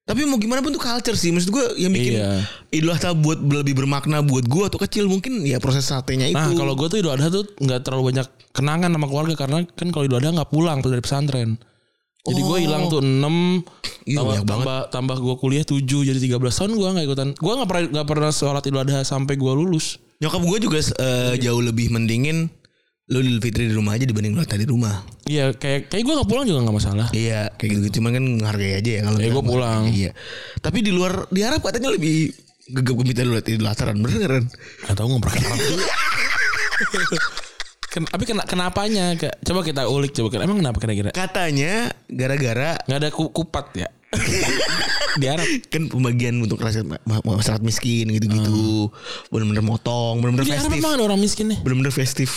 tapi 0.00 0.24
mau 0.24 0.40
gimana 0.40 0.58
pun 0.58 0.72
tuh 0.72 0.80
culture 0.80 1.14
sih 1.14 1.30
maksud 1.30 1.52
gue 1.52 1.64
yang 1.78 1.92
bikin 1.92 2.16
Iya. 2.16 2.42
Idul 2.72 2.90
Adha 2.90 3.12
buat 3.12 3.38
lebih 3.38 3.76
bermakna 3.76 4.24
buat 4.24 4.42
gue 4.42 4.64
atau 4.66 4.80
kecil 4.80 5.06
mungkin 5.06 5.44
ya 5.44 5.60
proses 5.60 5.84
satenya 5.84 6.26
itu. 6.26 6.34
Nah 6.34 6.50
kalau 6.50 6.72
gue 6.74 6.88
tuh 6.88 6.98
Idul 6.98 7.12
Adha 7.12 7.28
tuh 7.28 7.44
nggak 7.54 7.84
terlalu 7.84 8.10
banyak 8.10 8.26
kenangan 8.50 8.90
sama 8.90 9.06
keluarga 9.06 9.34
karena 9.36 9.62
kan 9.68 9.88
kalau 9.90 10.04
Idul 10.04 10.18
Adha 10.18 10.30
nggak 10.32 10.50
pulang 10.50 10.80
dari 10.80 10.98
pesantren. 10.98 11.60
Jadi 12.20 12.40
gue 12.40 12.58
hilang 12.58 12.88
tuh 12.88 13.00
6 13.00 13.20
Oh. 13.20 13.28
Iya, 14.02 14.16
tambah, 14.16 14.36
tambah, 14.42 14.78
tambah 14.90 15.16
gue 15.20 15.34
kuliah 15.36 15.62
7 15.62 15.76
jadi 15.84 16.16
13 16.18 16.40
tahun 16.40 16.72
gue 16.72 16.88
nggak 16.90 17.06
ikutan. 17.06 17.28
Gue 17.36 17.52
nggak 17.52 17.68
pernah 17.68 17.84
nggak 17.94 18.08
pernah 18.08 18.30
sholat 18.32 18.64
Idul 18.64 18.80
Adha 18.80 19.04
sampai 19.04 19.36
gue 19.36 19.52
lulus. 19.52 20.00
Nyokap 20.20 20.42
gue 20.44 20.58
juga 20.60 20.78
eh, 20.80 21.34
jauh 21.40 21.60
lebih 21.60 21.88
mendingin 21.88 22.52
lu 23.10 23.18
Idul 23.18 23.42
Fitri 23.42 23.66
di 23.66 23.74
rumah 23.74 23.98
aja 23.98 24.06
dibanding 24.06 24.38
lu 24.38 24.46
di 24.46 24.68
rumah. 24.70 25.02
Iya 25.26 25.50
kayak 25.50 25.90
kayak 25.90 26.02
gue 26.06 26.14
nggak 26.14 26.30
pulang 26.30 26.46
juga 26.46 26.62
nggak 26.62 26.76
masalah. 26.78 27.08
Iya 27.10 27.50
kayak 27.58 27.70
gitu 27.82 27.98
cuman 27.98 28.10
kan 28.14 28.24
menghargai 28.38 28.78
aja 28.78 28.90
ya 28.90 29.02
kalau 29.02 29.18
Ya, 29.18 29.28
gua 29.34 29.42
pulang. 29.42 29.82
Iya. 29.90 30.10
Tapi 30.62 30.78
di 30.86 30.94
luar 30.94 31.26
di 31.26 31.42
Arab 31.42 31.58
katanya 31.58 31.90
lebih 31.90 32.30
gegap 32.70 32.94
gempita 32.94 33.26
dulu 33.26 33.42
Idul 33.42 33.66
Adha 33.66 33.90
bener 33.90 34.30
kan? 34.30 34.44
Gak 34.86 34.94
tau 34.94 35.06
ngobrol. 35.10 35.34
Ken, 37.90 38.06
tapi 38.06 38.22
kena, 38.22 38.46
kenapanya? 38.46 39.18
Coba 39.42 39.66
kita 39.66 39.90
ulik 39.90 40.14
coba. 40.14 40.46
Emang 40.46 40.62
kenapa 40.62 40.78
kira-kira? 40.78 41.10
Katanya 41.10 41.90
gara-gara 42.06 42.78
Nggak 42.86 42.98
ada 43.02 43.10
ku- 43.10 43.34
kupat 43.34 43.66
ya? 43.74 43.90
Di 45.20 45.26
Arab. 45.26 45.46
kan 45.70 45.86
pembagian 45.86 46.38
untuk 46.42 46.58
masyarakat 46.58 47.62
miskin 47.62 48.10
gitu-gitu. 48.10 48.90
Bener-bener 49.30 49.62
motong, 49.62 50.18
bener-bener 50.18 50.46
Di 50.46 50.54
Arab 50.54 50.70
festif. 50.70 50.84
ada 50.86 51.02
orang 51.02 51.20
miskin 51.20 51.46
nih? 51.50 51.58
Bener-bener 51.62 51.94
festif. 51.94 52.30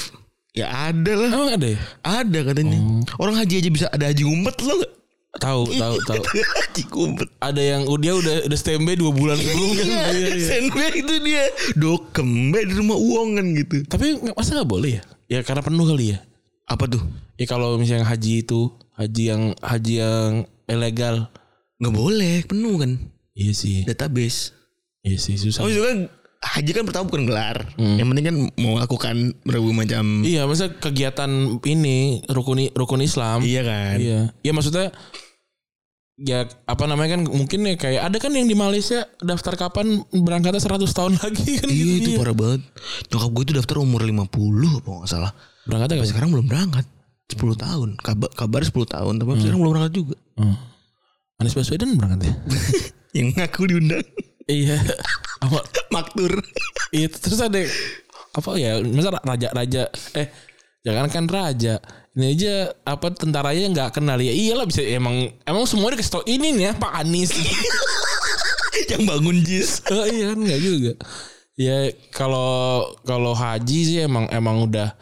Ya 0.53 0.70
ada 0.70 1.13
lah. 1.18 1.30
Emang 1.34 1.51
ada 1.58 1.68
ya? 1.74 1.80
Ada 2.06 2.39
katanya. 2.46 2.77
Orang 3.18 3.36
haji 3.38 3.56
aja 3.58 3.70
bisa 3.74 3.86
ada 3.89 4.06
haji 4.06 4.22
ngumpet 4.22 4.56
lo 4.62 4.77
gak? 4.77 4.94
Tahu, 5.34 5.65
tahu, 5.74 5.96
tahu. 6.13 6.22
haji 6.30 6.82
ngumpet. 6.94 7.30
Ada 7.42 7.62
yang 7.62 7.82
dia 7.98 8.13
udah 8.13 8.36
udah 8.46 8.58
standby 8.58 8.94
dua 8.94 9.10
bulan 9.10 9.38
sebelum 9.42 9.70
kan? 9.74 9.86
Iya, 9.89 10.03
iya. 10.13 10.46
Senbei 10.46 10.94
itu 10.94 11.13
dia 11.25 11.44
dokembe 11.74 12.70
di 12.70 12.74
rumah 12.77 12.98
uang 12.98 13.42
kan 13.42 13.46
gitu. 13.58 13.75
Tapi 13.89 14.22
masa 14.30 14.62
nggak 14.62 14.70
boleh 14.70 15.01
ya? 15.01 15.03
Ya 15.25 15.39
karena 15.42 15.65
penuh 15.65 15.89
kali 15.89 16.13
ya. 16.13 16.22
Apa 16.70 16.86
tuh? 16.86 17.01
Ya 17.42 17.50
kalau 17.50 17.82
misalnya 17.82 18.06
haji 18.06 18.46
itu 18.46 18.70
haji 18.94 19.24
yang 19.25 19.42
haji 19.58 19.94
yang 20.06 20.30
ilegal. 20.70 21.34
Nggak 21.84 21.94
boleh 21.94 22.36
penuh 22.44 22.75
kan 22.78 22.92
Iya 23.34 23.52
sih. 23.52 23.84
database. 23.84 24.56
Iya 25.02 25.18
sih 25.18 25.36
susah. 25.36 25.60
Oh 25.60 25.68
itu 25.68 25.82
kan 25.82 26.08
haji 26.44 26.72
kan 26.72 26.84
pertama 26.84 27.04
bukan 27.06 27.24
gelar. 27.24 27.58
Yang 27.75 28.08
penting 28.08 28.25
kan 28.25 28.36
mau 28.58 28.75
lakukan 28.78 29.16
berbagai 29.44 29.75
macam. 29.75 30.06
Iya, 30.22 30.44
masa 30.44 30.70
kegiatan 30.70 31.28
ini 31.62 32.24
rukun 32.25 32.72
rukun 32.72 33.00
Islam. 33.00 33.44
Iya 33.44 33.62
kan. 33.63 33.96
Iya. 34.00 34.20
Ya 34.40 34.52
maksudnya 34.52 34.96
ya 36.13 36.46
apa 36.63 36.84
namanya 36.86 37.18
kan 37.18 37.25
mungkin 37.25 37.66
ya 37.66 37.74
kayak 37.74 38.06
ada 38.06 38.18
kan 38.18 38.30
yang 38.32 38.46
di 38.46 38.54
Malaysia 38.54 39.02
daftar 39.18 39.58
kapan 39.58 39.98
berangkatnya 40.13 40.62
100 40.62 40.86
tahun 40.88 41.13
lagi 41.25 41.58
kan 41.58 41.68
Iya 41.68 41.84
gitu. 42.00 42.00
itu 42.06 42.10
parah 42.16 42.38
banget. 42.38 42.62
Nyokap 43.10 43.30
gue 43.30 43.44
itu 43.44 43.54
daftar 43.56 43.75
umur 43.78 44.02
50 44.04 44.24
apa 44.78 44.90
nggak 44.94 45.10
salah. 45.10 45.32
Berangkatnya 45.66 45.96
gak 45.96 46.06
sih? 46.06 46.12
sekarang 46.12 46.30
belum 46.32 46.48
berangkat. 46.48 46.86
10 47.24 47.40
tahun. 47.58 47.90
Kabar, 47.98 48.30
kabar 48.32 48.62
10 48.62 48.72
tahun. 48.86 49.13
Tapi 49.18 49.30
sekarang 49.42 49.60
belum 49.60 49.72
berangkat 49.74 49.94
juga. 49.96 50.16
Hmm. 50.38 50.56
Anies 51.42 51.56
Baswedan 51.58 51.96
berangkat 51.98 52.20
ya? 52.30 52.34
Yang 53.13 53.30
ngaku 53.38 53.62
diundang. 53.70 54.06
iya. 54.50 54.78
Apa 55.42 55.60
Maktur. 55.94 56.42
iya 56.94 57.08
terus 57.10 57.42
ada 57.42 57.58
apa 58.34 58.50
ya 58.58 58.82
masa 58.82 59.13
raja-raja 59.22 59.94
eh 60.18 60.28
jangan 60.82 61.06
kan 61.10 61.25
raja 61.30 61.78
ini 62.18 62.34
aja 62.34 62.70
apa 62.82 63.13
tentaranya 63.13 63.70
nggak 63.74 63.90
kenal 63.98 64.18
ya 64.18 64.34
iyalah 64.34 64.66
bisa 64.66 64.82
emang 64.86 65.30
emang 65.46 65.66
semua 65.70 65.94
dikasih 65.94 66.13
tau 66.18 66.25
ini 66.25 66.54
nih 66.54 66.70
ya 66.70 66.74
Pak 66.78 66.94
Anies 67.02 67.34
yang 68.94 69.04
bangun 69.06 69.38
jis. 69.46 69.82
Oh, 69.90 70.06
iya 70.06 70.34
kan 70.34 70.38
enggak 70.42 70.62
juga. 70.62 70.94
Ya 71.54 71.94
kalau 72.10 72.82
kalau 73.06 73.34
haji 73.38 73.80
sih 73.86 73.98
emang 74.02 74.25
emang 74.34 74.66
udah 74.66 74.98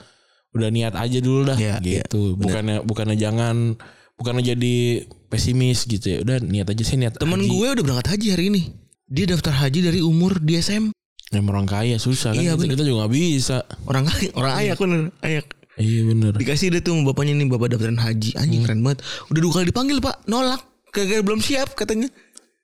udah 0.51 0.67
niat 0.67 0.91
aja 0.99 1.23
dulu 1.23 1.47
dah 1.47 1.55
iya, 1.55 1.79
gitu. 1.79 2.35
bukannya 2.35 2.83
bukannya 2.83 3.15
jangan 3.15 3.79
bukannya 4.19 4.43
jadi 4.51 5.07
pesimis 5.31 5.87
gitu 5.87 6.05
ya. 6.11 6.17
Udah 6.19 6.43
niat 6.43 6.67
aja 6.67 6.83
sih 6.83 6.99
niat. 6.99 7.15
Temen 7.15 7.39
haji. 7.39 7.47
gue 7.47 7.67
udah 7.79 7.83
berangkat 7.87 8.07
haji 8.11 8.27
hari 8.35 8.45
ini. 8.51 8.61
Dia 9.07 9.31
daftar 9.31 9.55
haji 9.55 9.79
dari 9.87 9.99
umur 10.03 10.43
di 10.43 10.59
SM. 10.59 10.91
Emang 11.31 11.63
orang 11.63 11.67
kaya 11.71 11.95
susah 11.95 12.35
kan. 12.35 12.43
Iya, 12.43 12.59
kita, 12.59 12.75
kita 12.75 12.83
juga 12.83 13.07
gak 13.07 13.13
bisa. 13.15 13.57
Orang 13.87 14.03
kaya, 14.03 14.29
orang 14.35 14.53
ayak 14.59 14.75
bener, 14.75 15.01
ayak. 15.23 15.47
Iya 15.79 16.01
bener. 16.11 16.31
Dikasih 16.35 16.67
deh 16.75 16.83
tuh 16.83 16.99
bapaknya 17.07 17.39
nih 17.39 17.47
bapak 17.47 17.71
daftaran 17.71 17.95
haji. 17.95 18.35
Anjing 18.35 18.67
keren 18.67 18.83
banget. 18.83 18.99
Udah 19.31 19.39
dua 19.39 19.51
kali 19.55 19.65
dipanggil 19.71 19.97
pak, 20.03 20.27
nolak. 20.27 20.59
Gara-gara 20.91 21.23
belum 21.23 21.39
siap 21.39 21.71
katanya. 21.79 22.11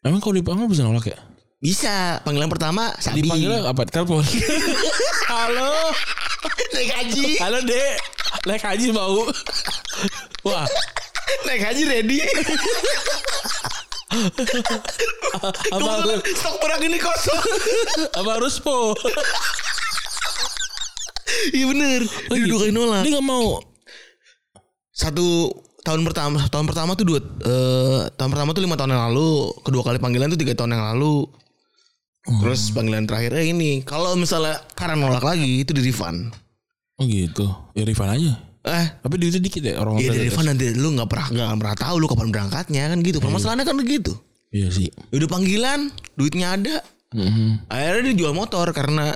Emang 0.03 0.19
kalau 0.19 0.35
dipanggil 0.35 0.67
bisa 0.67 0.83
nolak 0.83 1.07
ya? 1.07 1.17
Bisa. 1.57 2.21
Panggilan 2.21 2.51
pertama 2.51 2.91
Sabi. 2.99 3.23
Dipanggilnya 3.23 3.63
apa? 3.65 3.87
Telepon. 3.87 4.21
Halo. 5.31 5.71
naik 6.75 6.91
haji. 6.91 7.27
Halo 7.39 7.59
dek. 7.63 7.97
Naik 8.45 8.63
haji 8.67 8.87
mau. 8.91 9.25
Wah. 10.45 10.67
Naik 11.47 11.61
haji 11.63 11.83
ready. 11.87 12.17
Apa 15.71 15.89
harus, 16.01 16.19
stok 16.33 16.55
perang 16.63 16.81
ini 16.81 16.97
kosong. 16.97 17.43
apa 18.15 18.29
harus 18.39 18.55
po? 18.63 18.95
Iya 21.53 21.65
bener. 21.69 22.01
Dia 22.07 22.45
dua 22.47 22.59
kali 22.65 22.71
nolak. 22.73 23.03
Dia 23.03 23.19
gak 23.19 23.27
mau. 23.27 23.61
Satu 24.95 25.53
tahun 25.85 26.01
pertama, 26.07 26.41
tahun 26.49 26.65
pertama 26.65 26.91
tuh 26.97 27.05
dua, 27.05 27.19
eh, 27.21 28.01
tahun 28.17 28.29
pertama 28.33 28.49
tuh 28.55 28.63
lima 28.65 28.75
tahun 28.79 28.95
yang 28.95 29.03
lalu. 29.11 29.53
Kedua 29.61 29.81
kali 29.85 29.97
panggilan 30.01 30.33
tuh 30.33 30.39
tiga 30.39 30.57
tahun 30.57 30.73
yang 30.73 30.85
lalu. 30.95 31.27
Terus 32.27 32.75
panggilan 32.75 33.07
terakhirnya 33.07 33.43
ini. 33.43 33.71
Kalau 33.87 34.11
misalnya 34.19 34.59
karena 34.75 34.99
nolak 34.99 35.23
lagi 35.23 35.63
itu 35.63 35.71
di 35.71 35.79
refund. 35.79 36.35
Oh 36.99 37.05
gitu. 37.07 37.47
Ya 37.71 37.87
refund 37.87 38.11
aja. 38.11 38.46
Eh, 38.67 38.87
Tapi 38.99 39.15
duitnya 39.15 39.39
dikit 39.39 39.63
ya 39.63 39.79
orang 39.79 39.97
Iya 39.97 40.11
di 40.11 40.19
refund 40.27 40.47
nanti 40.51 40.75
lu 40.75 40.91
nggak 40.91 41.07
pernah 41.07 41.27
nggak 41.29 41.47
pernah 41.57 41.77
tahu 41.79 41.95
lu 41.97 42.05
kapan 42.05 42.27
berangkatnya 42.29 42.83
kan 42.91 42.99
gitu. 42.99 43.17
Permasalahannya 43.17 43.65
kan 43.65 43.77
begitu. 43.77 44.11
Iya 44.51 44.67
sih. 44.69 44.87
Udah 45.09 45.27
panggilan, 45.27 45.91
duitnya 46.13 46.53
ada. 46.53 46.75
Mhm. 47.11 47.67
Akhirnya 47.67 48.01
dia 48.11 48.15
jual 48.17 48.33
motor 48.35 48.67
karena 48.71 49.15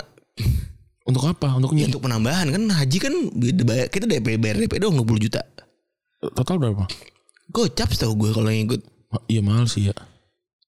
Untuk 1.01 1.25
apa? 1.25 1.57
Untuk 1.57 1.73
ya, 1.73 1.89
untuk 1.89 2.05
penambahan 2.05 2.47
kan 2.47 2.63
haji 2.71 2.97
kan 3.01 3.13
kita 3.89 4.05
DP 4.05 4.37
bayar 4.37 4.55
DP 4.59 4.77
doang 4.77 4.95
20 4.95 5.17
juta. 5.19 5.41
total 6.37 6.61
berapa? 6.61 6.85
Gocap 7.49 7.89
setahu 7.89 8.13
gue 8.15 8.31
kalau 8.31 8.47
yang 8.47 8.69
ikut. 8.69 8.81
Ma- 9.09 9.25
Iya 9.25 9.41
mahal 9.41 9.65
sih 9.65 9.89
ya. 9.89 9.95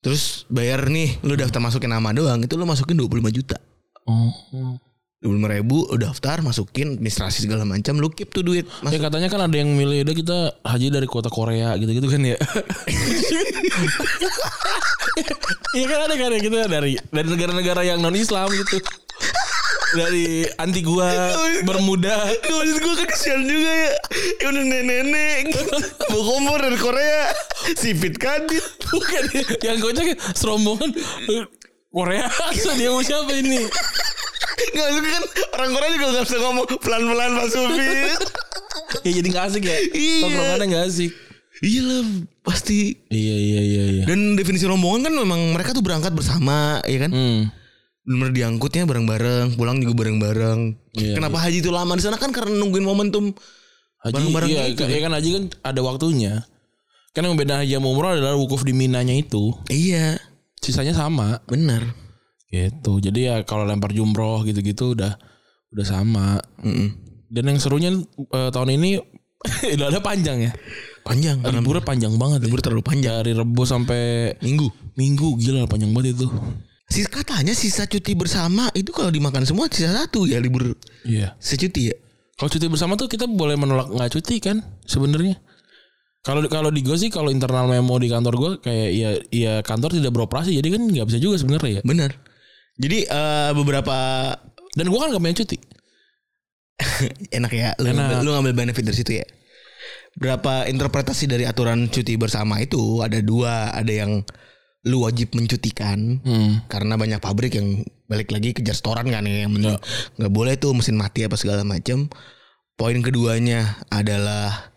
Terus 0.03 0.43
bayar 0.49 0.89
nih, 0.89 1.21
lu 1.23 1.37
daftar 1.37 1.63
masukin 1.63 1.87
nama 1.87 2.11
doang, 2.11 2.43
itu 2.43 2.57
lu 2.57 2.67
masukin 2.67 2.99
25 2.99 3.31
juta. 3.31 3.55
Oh. 4.03 4.75
25 5.23 5.55
ribu, 5.55 5.87
lu 5.87 5.97
daftar, 6.03 6.43
masukin 6.43 6.99
administrasi 6.99 7.47
segala 7.47 7.63
macam, 7.63 7.95
lu 7.95 8.11
keep 8.11 8.35
tuh 8.35 8.43
duit. 8.43 8.67
Ya 8.67 8.91
Masuk. 8.91 9.01
katanya 9.07 9.27
kan 9.31 9.41
ada 9.47 9.55
yang 9.55 9.71
milih 9.71 10.03
udah 10.03 10.15
kita 10.19 10.37
haji 10.67 10.87
dari 10.91 11.07
kota 11.07 11.31
Korea 11.31 11.79
gitu-gitu 11.79 12.11
kan 12.11 12.21
ya. 12.27 12.37
Iya 15.73 15.85
kan 15.95 15.99
ada 16.11 16.15
kan 16.19 16.29
ya 16.35 16.39
gitu 16.43 16.55
dari 16.67 16.99
dari 16.99 17.27
negara-negara 17.31 17.81
yang 17.87 18.03
non 18.03 18.19
Islam 18.19 18.51
gitu. 18.51 18.83
Dari 19.93 20.43
Antigua, 20.57 21.31
Bermuda. 21.63 22.27
Maksud 22.43 22.77
gue 22.81 22.93
kan 22.97 23.07
kesian 23.13 23.45
juga 23.45 23.69
ya 23.69 23.93
Ya 24.41 24.45
udah 24.49 24.63
nenek-nenek 24.65 25.53
Bawa 26.09 26.23
kompor 26.33 26.59
dari 26.65 26.77
Korea 26.81 27.29
Sipit 27.77 28.17
kadit 28.17 28.65
Bukan 28.89 29.23
yang 29.61 29.77
kocak 29.77 30.05
ya, 30.09 30.17
serombongan 30.33 30.97
Korea. 31.93 32.25
So 32.57 32.73
dia 32.79 32.89
mau 32.89 33.05
siapa 33.05 33.29
ini? 33.37 33.69
Gak 34.53 34.89
suka 34.93 35.09
kan 35.09 35.23
orang 35.55 35.69
Korea 35.73 35.89
juga 35.91 36.05
gak 36.11 36.25
bisa 36.25 36.37
ngomong 36.39 36.65
pelan-pelan 36.79 37.31
Pak 37.35 37.47
Supir. 37.49 38.19
ya 39.03 39.11
jadi 39.11 39.27
gak 39.29 39.45
asik 39.49 39.63
ya. 39.63 39.77
Iya. 39.91 40.21
Tongkrongannya 40.23 40.65
gak 40.69 40.85
asik. 40.89 41.11
iya 41.63 41.81
lah 41.81 42.03
pasti. 42.43 42.79
Iya 43.07 43.35
iya 43.39 43.61
iya 43.61 43.83
iya. 43.99 44.03
Dan 44.03 44.35
definisi 44.35 44.67
rombongan 44.67 45.07
kan 45.07 45.13
memang 45.15 45.41
mereka 45.53 45.71
tuh 45.71 45.83
berangkat 45.85 46.11
bersama 46.11 46.81
ya 46.83 47.07
kan. 47.07 47.11
Hmm. 47.13 47.39
Bener 48.03 48.35
diangkutnya 48.35 48.83
bareng-bareng, 48.83 49.55
pulang 49.55 49.79
juga 49.79 49.95
bareng-bareng. 50.03 50.59
Iya, 50.99 51.15
Kenapa 51.15 51.39
haji 51.39 51.63
itu 51.63 51.71
lama 51.71 51.95
di 51.95 52.03
sana 52.03 52.19
kan 52.19 52.35
karena 52.35 52.51
nungguin 52.51 52.83
momentum 52.83 53.31
Haji, 54.03 54.11
bareng-bareng 54.11 54.49
iya, 54.51 54.63
itu. 54.67 54.83
ya 54.83 54.99
kan 54.99 55.11
haji 55.15 55.29
kan 55.31 55.43
ada 55.63 55.79
waktunya. 55.79 56.43
Kan 57.15 57.23
yang 57.23 57.39
beda 57.39 57.63
haji 57.63 57.79
sama 57.79 57.87
umroh 57.87 58.11
adalah 58.11 58.35
wukuf 58.35 58.67
di 58.67 58.75
minanya 58.75 59.15
itu. 59.15 59.55
Iya, 59.71 60.19
Sisanya 60.59 60.91
sama 60.91 61.39
bener. 61.47 62.02
Gitu. 62.53 63.01
Jadi 63.01 63.19
ya 63.25 63.41
kalau 63.41 63.65
lempar 63.65 63.89
jumroh 63.89 64.45
gitu-gitu 64.45 64.93
udah 64.93 65.17
udah 65.73 65.85
sama. 65.85 66.37
Mm-mm. 66.61 66.93
Dan 67.33 67.49
yang 67.49 67.57
serunya 67.57 67.89
eh, 68.29 68.49
tahun 68.53 68.77
ini 68.77 69.01
udah 69.81 69.87
ada 69.89 69.99
panjang 69.99 70.37
ya. 70.45 70.51
Panjang 71.03 71.43
Liburnya 71.43 71.83
panjang 71.83 72.13
banget. 72.15 72.47
libur 72.47 72.61
ya. 72.61 72.69
terlalu 72.69 72.83
panjang. 72.85 73.13
Dari 73.19 73.33
Rebo 73.35 73.63
sampai 73.67 74.31
Minggu. 74.39 74.69
Minggu 74.95 75.35
gila 75.35 75.65
panjang 75.67 75.91
banget 75.91 76.15
itu. 76.15 76.29
Si 76.87 77.01
katanya 77.09 77.57
sisa 77.57 77.89
cuti 77.89 78.13
bersama 78.13 78.69
itu 78.77 78.93
kalau 78.93 79.09
dimakan 79.09 79.43
semua 79.43 79.65
sisa 79.67 79.89
satu 79.89 80.29
ya 80.29 80.37
libur 80.37 80.77
Iya. 81.03 81.33
sisa 81.41 81.57
cuti 81.57 81.89
ya. 81.89 81.95
Kalau 82.37 82.49
cuti 82.53 82.65
bersama 82.69 82.93
tuh 82.95 83.09
kita 83.09 83.25
boleh 83.25 83.57
menolak 83.57 83.89
nggak 83.91 84.13
cuti 84.13 84.37
kan 84.39 84.61
sebenarnya. 84.85 85.41
Kalau 86.23 86.39
kalau 86.47 86.71
di 86.71 86.79
gue 86.79 86.95
sih 86.95 87.11
kalau 87.11 87.27
internal 87.27 87.67
memo 87.67 87.99
di 87.99 88.07
kantor 88.07 88.33
gue 88.39 88.51
kayak 88.63 88.89
ya 88.95 89.09
ya 89.27 89.53
kantor 89.59 89.91
tidak 89.99 90.15
beroperasi 90.15 90.55
jadi 90.55 90.79
kan 90.79 90.81
nggak 90.87 91.07
bisa 91.11 91.19
juga 91.19 91.35
sebenarnya 91.35 91.71
ya. 91.71 91.81
Bener. 91.83 92.15
Jadi 92.75 93.05
eh, 93.05 93.51
beberapa 93.53 93.95
Dan 94.73 94.89
gue 94.89 94.97
kan 94.97 95.13
gak 95.13 95.21
punya 95.21 95.37
cuti. 95.37 95.57
enak 97.37 97.51
ya 97.53 97.69
lu, 97.77 97.87
Enak. 97.87 97.95
Ngambil, 97.95 98.17
lu 98.19 98.29
ngambil 98.33 98.53
benefit 98.55 98.83
dari 98.83 98.97
situ 98.97 99.11
ya. 99.21 99.25
Berapa 100.13 100.65
interpretasi 100.65 101.25
dari 101.25 101.45
aturan 101.45 101.85
cuti 101.87 102.17
bersama 102.17 102.57
itu 102.57 103.01
ada 103.01 103.17
dua, 103.19 103.69
ada 103.69 103.89
yang 103.89 104.21
lu 104.83 105.05
wajib 105.05 105.31
mencutikan 105.31 106.19
Hmm. 106.19 106.59
karena 106.67 106.99
banyak 106.99 107.17
pabrik 107.17 107.55
yang 107.55 107.87
balik 108.03 108.29
lagi 108.29 108.51
kejar 108.51 108.75
setoran 108.75 109.07
kan 109.07 109.23
ya 109.23 109.47
yang 109.47 109.55
men- 109.55 109.79
nggak 110.19 110.27
boleh 110.27 110.59
tuh 110.59 110.75
mesin 110.75 110.99
mati 110.99 111.23
apa 111.23 111.39
segala 111.39 111.63
macam. 111.63 112.11
Poin 112.73 112.99
keduanya 112.99 113.79
adalah 113.87 114.73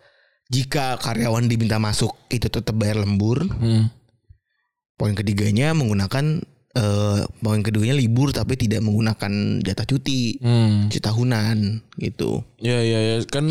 jika 0.46 0.94
karyawan 1.00 1.50
diminta 1.50 1.80
masuk 1.80 2.14
itu 2.28 2.46
tetap 2.46 2.76
bayar 2.76 3.02
lembur. 3.02 3.48
Hmm. 3.50 3.90
Poin 4.94 5.12
ketiganya 5.12 5.72
menggunakan 5.72 6.44
eh, 6.76 7.20
poin 7.40 7.60
keduanya 7.60 7.92
libur 7.92 8.30
tapi 8.30 8.54
tidak 8.54 8.84
menggunakan 8.84 9.32
jatah 9.60 9.82
cuti, 9.82 10.36
Hmm. 10.38 10.86
cuti 10.86 11.00
tahunan 11.00 11.56
gitu. 11.96 12.44
Ya 12.60 12.76
ya 12.78 13.00
ya 13.00 13.16
kan 13.24 13.48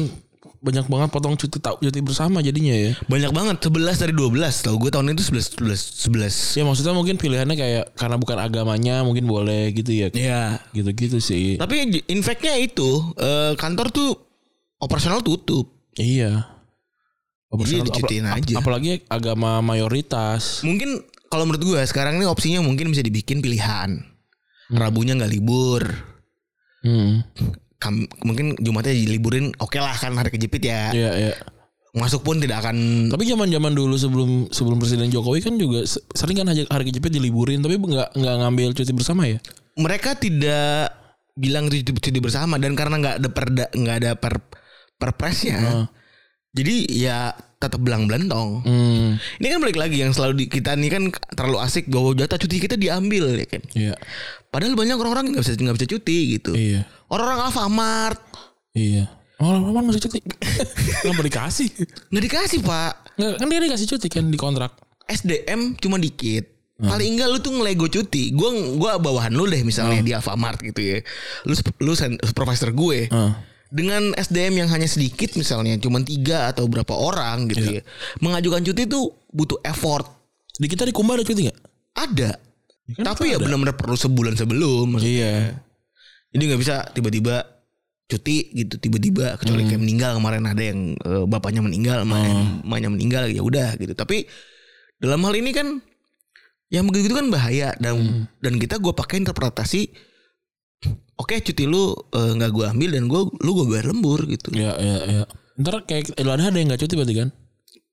banyak 0.62 0.86
banget 0.86 1.10
potong 1.10 1.38
cuti 1.38 1.58
tak 1.58 1.77
cuti 1.77 2.01
bersama 2.01 2.41
jadinya 2.41 2.74
ya. 2.74 2.98
Banyak 3.05 3.29
banget 3.29 3.55
11 3.62 3.98
dari 3.98 4.13
12 4.13 4.65
Tahu 4.65 4.75
gue 4.79 4.89
tahun 4.89 5.13
itu 5.13 5.29
11 5.29 5.62
11 5.62 5.82
11. 6.01 6.58
Ya 6.58 6.63
maksudnya 6.65 6.94
mungkin 6.94 7.17
pilihannya 7.17 7.53
kayak 7.53 7.86
karena 7.94 8.17
bukan 8.17 8.38
agamanya 8.39 9.01
mungkin 9.01 9.25
boleh 9.25 9.70
gitu 9.72 9.94
ya. 9.94 10.10
Ya. 10.12 10.58
Gitu-gitu 10.72 11.17
sih. 11.17 11.62
Tapi 11.62 12.01
in 12.05 12.22
fact-nya 12.22 12.58
itu 12.58 13.13
eh, 13.15 13.53
kantor 13.55 13.89
tuh 13.89 14.10
operasional 14.77 15.22
tutup. 15.22 15.70
Iya. 15.96 16.50
Jadi 17.55 17.86
dicutiin 17.86 18.25
Apal- 18.25 18.38
aja. 18.41 18.55
Apalagi 18.58 18.91
agama 19.08 19.62
mayoritas. 19.62 20.60
Mungkin 20.60 20.98
kalau 21.36 21.46
menurut 21.46 21.63
gue 21.63 21.82
sekarang 21.84 22.15
ini 22.15 22.25
opsinya 22.25 22.63
mungkin 22.63 22.88
bisa 22.89 23.04
dibikin 23.04 23.44
pilihan. 23.44 24.00
Rabunya 24.72 25.13
nggak 25.13 25.30
libur. 25.30 25.84
Hmm. 26.82 27.22
Kam- 27.77 28.08
mungkin 28.24 28.56
Jumatnya 28.58 28.96
diliburin 28.96 29.51
oke 29.60 29.77
lah 29.77 29.94
kan 29.94 30.15
hari 30.15 30.32
kejepit 30.32 30.63
ya. 30.63 30.89
Iya 30.89 31.12
iya. 31.13 31.34
Masuk 31.96 32.27
pun 32.27 32.39
tidak 32.39 32.60
akan 32.60 33.08
Tapi 33.08 33.24
zaman-zaman 33.24 33.72
dulu 33.72 33.96
sebelum 33.96 34.51
sebelum 34.51 34.80
Presiden 34.80 35.08
Jokowi 35.08 35.39
kan 35.39 35.56
juga 35.56 35.84
se- 35.86 36.04
sering 36.12 36.39
kan 36.39 36.50
hari 36.51 36.84
kejepit 36.88 37.13
diliburin 37.13 37.63
tapi 37.63 37.77
nggak 37.77 38.15
nggak 38.15 38.36
ngambil 38.42 38.70
cuti 38.75 38.92
bersama 38.92 39.27
ya. 39.27 39.39
mereka 39.75 40.15
tidak 40.15 40.92
bilang 41.36 41.68
cuti, 41.68 41.84
cuti 41.84 42.20
bersama 42.24 42.56
dan 42.56 42.80
karena 42.80 42.96
nggak 42.96 43.15
ada 43.20 43.30
perda 43.32 43.65
nggak 43.75 43.96
ada 44.04 44.12
per 44.15 44.39
perpresnya. 44.95 45.60
Heeh. 45.60 45.86
Jadi 46.56 46.76
ya 46.95 47.36
tetap 47.67 47.82
belang 47.82 48.06
belentong. 48.06 48.62
Hmm. 48.63 49.17
Ini 49.41 49.47
kan 49.51 49.60
balik 49.62 49.78
lagi 49.82 49.97
yang 50.01 50.13
selalu 50.13 50.34
di, 50.41 50.45
kita 50.47 50.78
nih 50.78 50.89
kan 50.93 51.04
terlalu 51.34 51.58
asik 51.62 51.89
bahwa 51.89 52.13
jatah 52.13 52.38
cuti 52.38 52.56
kita 52.62 52.75
diambil 52.78 53.34
ya 53.34 53.47
kan. 53.49 53.62
Iya. 53.73 53.93
Padahal 54.54 54.78
banyak 54.78 54.95
orang-orang 54.95 55.34
nggak 55.34 55.43
bisa 55.43 55.58
nggak 55.58 55.75
bisa 55.82 55.88
cuti 55.97 56.17
gitu. 56.39 56.51
Iya. 56.54 56.88
Orang-orang 57.10 57.49
Alfamart 57.49 58.21
Iya. 58.75 59.08
Oh, 59.39 59.51
lama 59.51 59.91
masih 59.91 60.08
cuti. 60.08 60.19
Kenapa 61.04 61.23
dikasih? 61.23 61.67
nggak 62.12 62.23
dikasih 62.28 62.60
pak. 62.63 62.93
Nggak, 63.15 63.34
kan 63.39 63.47
dia 63.47 63.60
dikasih 63.63 63.88
cuti 63.95 64.08
kan 64.12 64.25
di 64.28 64.38
kontrak. 64.39 64.71
SDM 65.08 65.80
cuma 65.80 65.95
dikit. 65.95 66.56
Paling 66.75 67.15
enggak 67.15 67.32
lu 67.32 67.39
tuh 67.39 67.56
ngelego 67.56 67.88
cuti. 67.88 68.36
Gua 68.36 68.51
gua 68.75 68.91
bawahan 68.99 69.32
lu 69.32 69.47
deh 69.47 69.63
misalnya 69.63 70.04
di 70.04 70.12
Alfamart 70.12 70.60
gitu 70.60 70.80
ya. 70.84 70.99
Lu 71.47 71.56
lu 71.56 71.93
supervisor 71.95 72.75
gue. 72.75 73.08
Heeh. 73.08 73.55
Dengan 73.76 74.16
SDM 74.16 74.64
yang 74.64 74.70
hanya 74.72 74.88
sedikit 74.88 75.36
misalnya 75.36 75.76
cuma 75.84 76.00
tiga 76.00 76.48
atau 76.48 76.64
berapa 76.72 76.96
orang 76.96 77.52
gitu 77.52 77.80
ya. 77.80 77.84
Mengajukan 78.24 78.64
cuti 78.64 78.88
itu 78.88 79.12
butuh 79.36 79.60
effort. 79.68 80.08
Di 80.56 80.72
kita 80.72 80.88
di 80.88 80.96
Kumba 80.96 81.20
ada 81.20 81.28
cuti 81.28 81.52
nggak? 81.52 81.60
Ada. 82.00 82.32
kan 82.96 83.04
Tapi 83.12 83.36
ya 83.36 83.38
benar-benar 83.42 83.76
perlu 83.76 84.00
sebulan 84.00 84.40
sebelum. 84.40 84.96
maksudnya. 84.96 85.12
Iya. 85.12 85.36
Jadi 86.32 86.44
nggak 86.48 86.62
bisa 86.64 86.76
tiba-tiba 86.96 87.44
cuti 88.06 88.54
gitu 88.54 88.78
tiba-tiba 88.78 89.34
kecuali 89.36 89.66
kayak 89.66 89.82
meninggal 89.82 90.12
kemarin 90.22 90.46
ada 90.46 90.64
yang 90.64 90.96
eh, 90.96 91.26
bapaknya 91.28 91.60
meninggal, 91.66 92.06
emaknya, 92.08 92.64
emaknya 92.64 92.90
meninggal 92.96 93.24
ya 93.28 93.42
udah 93.44 93.76
gitu. 93.76 93.92
Tapi 93.92 94.24
dalam 95.04 95.20
hal 95.28 95.36
ini 95.36 95.52
kan 95.52 95.84
yang 96.72 96.88
begitu 96.88 97.12
kan 97.12 97.28
bahaya 97.28 97.76
dan 97.78 98.28
dan 98.40 98.56
kita 98.56 98.80
gue 98.80 98.94
pakai 98.96 99.22
interpretasi 99.22 99.92
oke 101.19 101.36
cuti 101.41 101.63
lu 101.67 101.95
eh, 102.13 102.32
nggak 102.36 102.51
gue 102.51 102.65
ambil 102.69 102.89
dan 102.95 103.04
gue 103.08 103.21
lu 103.41 103.51
gue 103.62 103.65
bayar 103.71 103.91
lembur 103.91 104.19
gitu. 104.28 104.51
Iya 104.51 104.73
iya 104.80 104.99
iya. 105.08 105.23
Ntar 105.56 105.88
kayak 105.88 106.19
Idul 106.19 106.36
Adha 106.36 106.51
ada 106.51 106.58
yang 106.60 106.67
nggak 106.71 106.82
cuti 106.84 106.93
berarti 106.99 107.15
kan? 107.15 107.30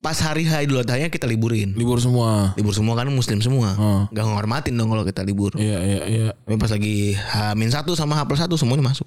Pas 0.02 0.18
hari 0.18 0.42
H 0.42 0.66
Idul 0.66 0.82
Adha 0.82 0.98
kita 1.06 1.30
liburin. 1.30 1.78
Libur 1.78 2.02
semua. 2.02 2.58
Libur 2.58 2.74
semua 2.74 2.98
kan 2.98 3.06
muslim 3.06 3.38
semua. 3.38 3.70
Heeh. 3.78 4.02
Gak 4.10 4.26
ngormatin 4.26 4.74
dong 4.74 4.90
kalau 4.90 5.06
kita 5.06 5.22
libur. 5.22 5.54
Iya 5.54 5.78
iya 5.78 6.00
iya. 6.10 6.28
Tapi 6.42 6.58
pas 6.58 6.74
lagi 6.74 7.14
H-1 7.14 7.86
sama 7.94 8.18
H+1 8.18 8.50
semuanya 8.58 8.82
masuk. 8.82 9.06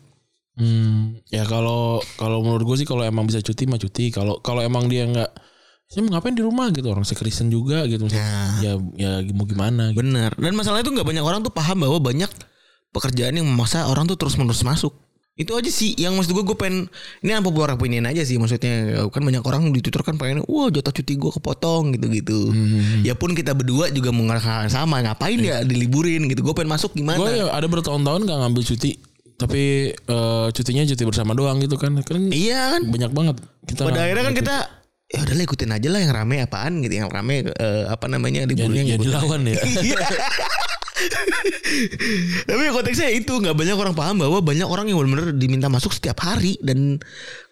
Hmm, 0.55 1.19
ya 1.27 1.43
kalau 1.43 1.99
kalau 2.15 2.39
menurut 2.39 2.63
gue 2.63 2.77
sih 2.79 2.87
kalau 2.87 3.03
emang 3.03 3.27
bisa 3.27 3.43
cuti 3.43 3.67
mah 3.67 3.75
cuti. 3.75 4.07
Kalau 4.07 4.39
kalau 4.39 4.63
emang 4.63 4.87
dia 4.87 5.03
nggak, 5.03 5.27
saya 5.91 5.99
mau 6.07 6.15
ngapain 6.15 6.31
di 6.31 6.47
rumah 6.47 6.71
gitu 6.71 6.87
orang 6.87 7.03
sekristen 7.03 7.51
juga 7.51 7.83
gitu. 7.91 8.07
Nah. 8.07 8.63
Ya 8.63 8.79
ya 8.95 9.19
mau 9.35 9.43
gimana 9.43 9.91
gitu. 9.91 9.99
Bener. 9.99 10.31
Dan 10.39 10.55
masalahnya 10.55 10.87
itu 10.87 10.95
nggak 10.95 11.07
banyak 11.11 11.25
orang 11.27 11.43
tuh 11.43 11.51
paham 11.51 11.83
bahwa 11.83 11.99
banyak 11.99 12.31
pekerjaan 12.95 13.35
yang 13.35 13.43
memaksa 13.43 13.85
orang 13.85 14.07
tuh 14.07 14.15
terus 14.15 14.39
menerus 14.39 14.63
masuk. 14.63 14.95
Itu 15.35 15.51
aja 15.59 15.67
sih 15.67 15.91
yang 15.99 16.15
maksud 16.15 16.31
gue 16.31 16.47
gue 16.47 16.55
pengen 16.55 16.87
ini 17.19 17.35
apa 17.35 17.43
popular 17.43 17.75
opinion 17.75 18.07
aja 18.07 18.23
sih 18.23 18.39
maksudnya 18.39 19.03
kan 19.11 19.19
banyak 19.19 19.43
orang 19.43 19.67
di 19.75 19.83
Twitter 19.83 19.99
kan 19.99 20.15
pengen 20.15 20.39
wah 20.47 20.71
jatah 20.71 20.95
cuti 20.95 21.19
gue 21.19 21.27
kepotong 21.27 21.91
gitu-gitu. 21.91 22.55
Ya 23.03 23.19
pun 23.19 23.35
kita 23.35 23.51
berdua 23.51 23.91
juga 23.91 24.15
mengatakan 24.15 24.71
sama 24.71 25.03
ngapain 25.03 25.35
ya 25.35 25.59
diliburin 25.61 26.31
gitu. 26.31 26.39
Gue 26.39 26.55
pengen 26.55 26.71
masuk 26.71 26.95
gimana? 26.95 27.19
Gue 27.19 27.35
ya 27.35 27.51
ada 27.51 27.67
bertahun-tahun 27.67 28.23
nggak 28.23 28.39
ngambil 28.47 28.63
cuti, 28.63 28.95
tapi 29.35 29.91
eh, 29.91 30.47
cutinya 30.55 30.87
cuti 30.87 31.03
bersama 31.03 31.35
doang 31.35 31.59
gitu 31.59 31.75
kan. 31.75 31.99
Kan 31.99 32.31
Iya 32.31 32.79
kan. 32.79 32.81
banyak 32.87 33.11
banget. 33.11 33.35
Kita 33.67 33.81
Pada 33.91 34.07
akhirnya 34.07 34.23
kan 34.31 34.35
kita 34.39 34.55
ya 35.05 35.19
udah 35.19 35.35
ikutin 35.37 35.69
aja 35.69 35.87
lah 35.91 35.99
yang 35.99 36.13
rame 36.15 36.35
apaan 36.41 36.79
gitu 36.79 36.95
yang 36.97 37.11
rame 37.11 37.43
eh, 37.43 37.83
apa 37.91 38.07
namanya 38.07 38.47
ya, 38.47 38.49
liburnya 38.49 38.81
ya 38.87 38.95
ngikut. 38.95 39.03
dilawan 39.03 39.41
ya. 39.51 39.59
Tapi 42.49 42.61
konteksnya 42.71 43.09
itu 43.11 43.33
nggak 43.35 43.55
banyak 43.55 43.77
orang 43.77 43.95
paham 43.95 44.15
bahwa 44.21 44.39
banyak 44.41 44.67
orang 44.67 44.85
yang 44.89 44.97
benar-benar 44.99 45.35
diminta 45.35 45.67
masuk 45.67 45.91
setiap 45.91 46.17
hari 46.21 46.57
dan 46.61 46.97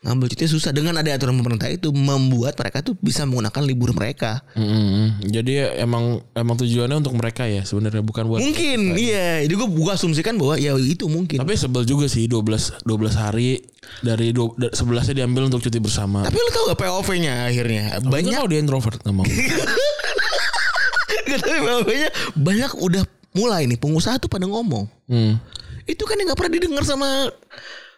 ngambil 0.04 0.28
cuti 0.36 0.46
susah 0.46 0.76
dengan 0.76 1.00
ada 1.00 1.16
aturan 1.16 1.40
pemerintah 1.40 1.72
itu 1.72 1.96
membuat 1.96 2.60
mereka 2.60 2.84
tuh 2.84 2.94
bisa 3.00 3.24
menggunakan 3.24 3.62
libur 3.64 3.96
mereka. 3.96 4.44
Mm-mm. 4.54 5.24
Jadi 5.32 5.80
emang 5.80 6.20
emang 6.36 6.56
tujuannya 6.60 7.00
untuk 7.00 7.16
mereka 7.16 7.48
ya 7.48 7.64
sebenarnya 7.64 8.04
bukan 8.04 8.28
buat. 8.28 8.40
Mungkin 8.44 9.00
iya, 9.00 9.40
jadi 9.48 9.54
gue 9.56 9.70
gua 9.72 9.96
asumsikan 9.96 10.36
bahwa 10.36 10.60
ya 10.60 10.76
itu 10.76 11.08
mungkin. 11.08 11.40
Tapi 11.40 11.56
sebel 11.56 11.88
juga 11.88 12.12
sih 12.12 12.28
12 12.28 12.84
12 12.84 13.16
hari 13.16 13.64
dari 14.04 14.36
dua- 14.36 14.56
da- 14.60 14.76
11 14.76 15.16
diambil 15.16 15.48
untuk 15.48 15.64
cuti 15.64 15.80
bersama. 15.80 16.24
Tapi 16.28 16.36
lu 16.36 16.50
tau 16.52 16.68
gak 16.72 16.80
POV-nya 16.80 17.48
akhirnya 17.48 17.84
Banyak 18.00 18.12
banyak 18.12 18.34
kalau 18.36 18.50
dia 18.52 18.60
introvert 18.60 19.00
nggak 19.00 19.16
mau. 19.16 19.26
Gak 21.24 21.40
tahu 21.40 21.60
POV-nya 21.66 22.10
banyak 22.36 22.72
udah 22.78 23.04
mulai 23.34 23.66
nih 23.66 23.76
pengusaha 23.76 24.18
tuh 24.18 24.28
pada 24.28 24.46
ngomong. 24.46 24.86
Hmm. 25.06 25.38
Itu 25.84 26.06
kan 26.06 26.16
yang 26.16 26.30
gak 26.30 26.40
pernah 26.40 26.54
didengar 26.54 26.84
sama 26.84 27.28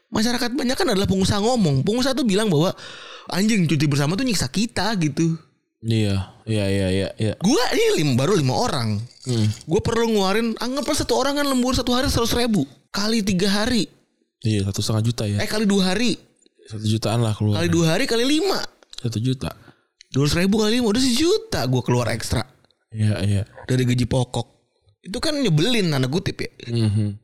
masyarakat 0.08 0.50
banyak 0.50 0.74
kan 0.74 0.88
adalah 0.90 1.06
pengusaha 1.06 1.38
ngomong. 1.38 1.84
Pengusaha 1.84 2.12
tuh 2.12 2.24
bilang 2.24 2.48
bahwa 2.48 2.72
anjing 3.28 3.66
cuti 3.66 3.86
bersama 3.86 4.16
tuh 4.16 4.24
nyiksa 4.24 4.48
kita 4.48 4.96
gitu. 4.98 5.36
Iya, 5.86 6.34
iya, 6.50 6.66
iya, 6.66 6.88
iya, 6.90 7.08
iya. 7.16 7.34
Gua 7.38 7.62
ini 7.70 8.02
lim, 8.02 8.10
baru 8.18 8.34
lima 8.34 8.58
orang. 8.58 8.98
Hmm. 9.22 9.46
Gue 9.64 9.82
perlu 9.82 10.10
ngeluarin 10.10 10.58
anggaplah 10.58 10.98
satu 10.98 11.14
orang 11.14 11.38
kan 11.38 11.46
lembur 11.46 11.78
satu 11.78 11.94
hari 11.94 12.10
seratus 12.10 12.34
ribu 12.34 12.66
kali 12.90 13.22
tiga 13.22 13.54
hari. 13.54 13.86
Iya, 14.42 14.66
satu 14.66 14.82
setengah 14.82 15.04
juta 15.04 15.24
ya. 15.26 15.38
Eh 15.42 15.50
kali 15.50 15.66
dua 15.66 15.94
hari 15.94 16.18
Satu 16.66 16.82
jutaan 16.82 17.22
lah 17.22 17.38
keluar. 17.38 17.62
kali 17.62 17.70
dua 17.70 17.86
hari 17.94 18.06
kali 18.06 18.26
lima 18.26 18.58
Satu 18.98 19.22
juta. 19.22 19.54
dua 20.10 20.26
ribu 20.34 20.58
kali 20.58 20.82
lima 20.82 20.90
udah 20.90 20.98
sejuta 20.98 21.62
gue 21.66 21.82
keluar 21.82 22.10
ekstra 22.10 22.42
Iya, 22.90 23.22
iya. 23.22 23.42
dari 23.66 23.86
gaji 23.86 24.06
pokok. 24.06 24.55
Itu 25.06 25.22
kan 25.22 25.38
nyebelin 25.38 25.94
tanda 25.94 26.10
kutip 26.10 26.42
ya. 26.42 26.50
Mhm. 26.66 27.22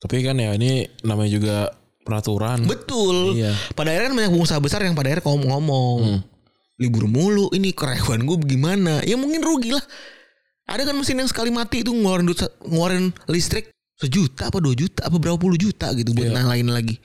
Tapi 0.00 0.16
kan 0.20 0.34
ya 0.34 0.56
ini 0.56 0.84
namanya 1.06 1.30
juga 1.30 1.56
peraturan. 2.02 2.66
Betul. 2.66 3.38
Iya. 3.38 3.54
Pada 3.72 3.94
akhirnya 3.94 4.10
kan 4.10 4.16
banyak 4.16 4.32
pengusaha 4.34 4.58
besar 4.58 4.80
yang 4.82 4.96
pada 4.96 5.12
akhirnya 5.12 5.24
ngomong-ngomong. 5.24 6.26
Libur 6.80 7.04
mulu 7.06 7.52
ini 7.52 7.70
karyawan 7.70 8.24
gue 8.24 8.36
bagaimana? 8.40 9.04
Ya 9.04 9.14
mungkin 9.14 9.44
rugi 9.44 9.76
lah. 9.76 9.84
Ada 10.64 10.88
kan 10.88 10.96
mesin 10.96 11.20
yang 11.20 11.28
sekali 11.28 11.52
mati 11.52 11.84
itu 11.84 11.92
ngeluarin 11.92 12.30
ngeluarin 12.64 13.12
listrik 13.28 13.68
sejuta 14.00 14.48
apa 14.48 14.62
dua 14.64 14.72
juta 14.72 15.04
apa 15.04 15.20
berapa 15.20 15.36
puluh 15.36 15.60
juta 15.60 15.92
gitu 15.92 16.16
buat 16.16 16.32
Iya. 16.32 16.40
lain 16.40 16.72
lagi. 16.72 16.96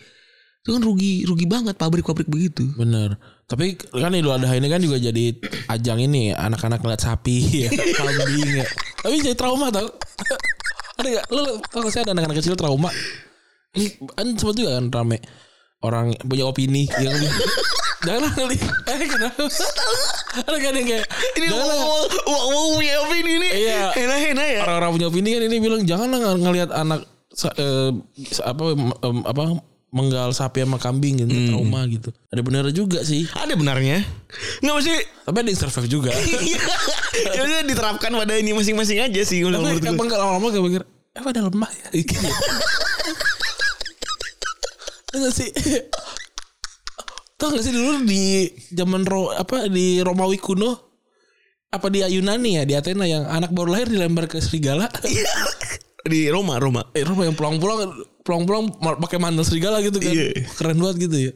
Itu 0.63 0.73
kan 0.73 0.81
rugi 0.81 1.27
rugi 1.27 1.43
banget 1.43 1.75
pabrik-pabrik 1.75 2.25
begitu. 2.25 2.63
Bener. 2.79 3.19
Tapi 3.45 3.75
kan 3.75 4.15
Idul 4.15 4.31
Adha 4.33 4.55
ini 4.55 4.65
kan 4.65 4.79
juga 4.79 4.97
jadi 4.97 5.35
ajang 5.67 5.99
ini 5.99 6.31
anak-anak 6.31 6.81
ngeliat 6.81 7.03
sapi 7.03 7.67
ya, 7.67 7.69
kambing 7.99 8.63
ya. 8.63 8.65
Tapi 9.05 9.21
jadi 9.21 9.37
trauma 9.37 9.69
tau. 9.69 9.85
ada 10.97 11.07
gak? 11.21 11.25
Lu 11.29 11.61
tau 11.69 11.85
sih 11.93 12.01
ada 12.01 12.17
anak-anak 12.17 12.41
kecil 12.41 12.57
trauma? 12.57 12.89
Ini 13.77 14.01
kan 14.17 14.25
sempat 14.33 14.55
juga 14.57 14.81
kan 14.81 14.89
rame 14.89 15.19
orang 15.83 16.17
punya 16.25 16.49
opini 16.49 16.89
yang 16.97 17.13
janganlah 18.01 18.31
ngeli 18.33 18.57
eh 18.89 19.05
kenapa 19.05 19.43
ada 20.41 20.57
kan 20.57 20.73
yang 20.73 20.87
kayak 20.87 21.05
Ini 21.37 21.45
mau 21.51 22.01
mau 22.25 22.67
punya 22.79 22.95
opini 23.05 23.33
nih. 23.37 23.51
Iya. 23.53 23.83
Hena-hena 23.93 24.43
ya. 24.49 24.59
orang-orang 24.65 24.91
punya 24.97 25.07
opini 25.11 25.29
kan 25.37 25.41
ini 25.45 25.57
bilang 25.61 25.81
janganlah 25.85 26.17
ng- 26.17 26.41
ngelihat 26.41 26.69
anak 26.73 27.01
eh, 27.59 27.91
apa 28.41 28.63
apa 29.27 29.43
menggal 29.95 30.35
sapi 30.35 30.67
sama 30.67 30.75
kambing 30.75 31.23
gitu 31.23 31.31
trauma 31.55 31.87
gitu. 31.87 32.11
Ada 32.27 32.43
benar 32.43 32.67
juga 32.75 32.99
sih. 33.07 33.23
Ada 33.31 33.55
benarnya. 33.55 34.03
Nggak 34.59 34.75
mesti 34.75 34.95
Tapi 35.23 35.37
ada 35.39 35.47
yang 35.47 35.59
survive 35.63 35.87
juga. 35.87 36.11
ya 37.35 37.41
udah 37.47 37.63
diterapkan 37.63 38.11
pada 38.11 38.35
ini 38.35 38.51
masing-masing 38.51 38.99
aja 38.99 39.21
sih 39.23 39.39
kalau 39.39 39.63
menurut 39.63 39.79
gue. 39.79 39.95
emang 39.95 40.11
kalau 40.11 40.35
lama 40.35 40.47
gak 40.51 40.63
mikir, 40.67 40.83
eh 41.15 41.23
pada 41.23 41.39
lemah 41.47 41.71
ya. 41.71 41.87
Gitu. 41.95 42.27
Tahu 45.07 45.17
gak 45.23 45.33
sih? 45.33 45.49
Tahu 47.39 47.47
gak 47.55 47.63
sih 47.63 47.71
dulu 47.71 48.03
di 48.03 48.51
zaman 48.75 49.07
ro, 49.07 49.31
apa 49.31 49.71
di 49.71 50.03
Romawi 50.03 50.35
kuno 50.35 50.85
apa 51.71 51.91
di 51.91 52.03
Yunani 52.03 52.55
ya 52.59 52.63
di 52.63 52.71
Athena 52.75 53.03
yang 53.03 53.27
anak 53.27 53.51
baru 53.51 53.75
lahir 53.75 53.87
dilempar 53.91 54.27
ke 54.27 54.43
serigala. 54.43 54.91
Di 56.05 56.29
Roma, 56.29 56.61
Roma. 56.61 56.85
Eh 56.93 57.01
Roma 57.01 57.25
yang 57.25 57.33
pulang-pulang 57.33 58.05
pulang-pulang 58.21 58.73
pakai 58.77 59.17
mantel 59.17 59.41
serigala 59.41 59.81
gitu 59.81 59.97
kan. 59.97 60.13
Iya. 60.13 60.45
Keren 60.53 60.77
banget 60.77 61.09
gitu 61.09 61.17
ya. 61.29 61.31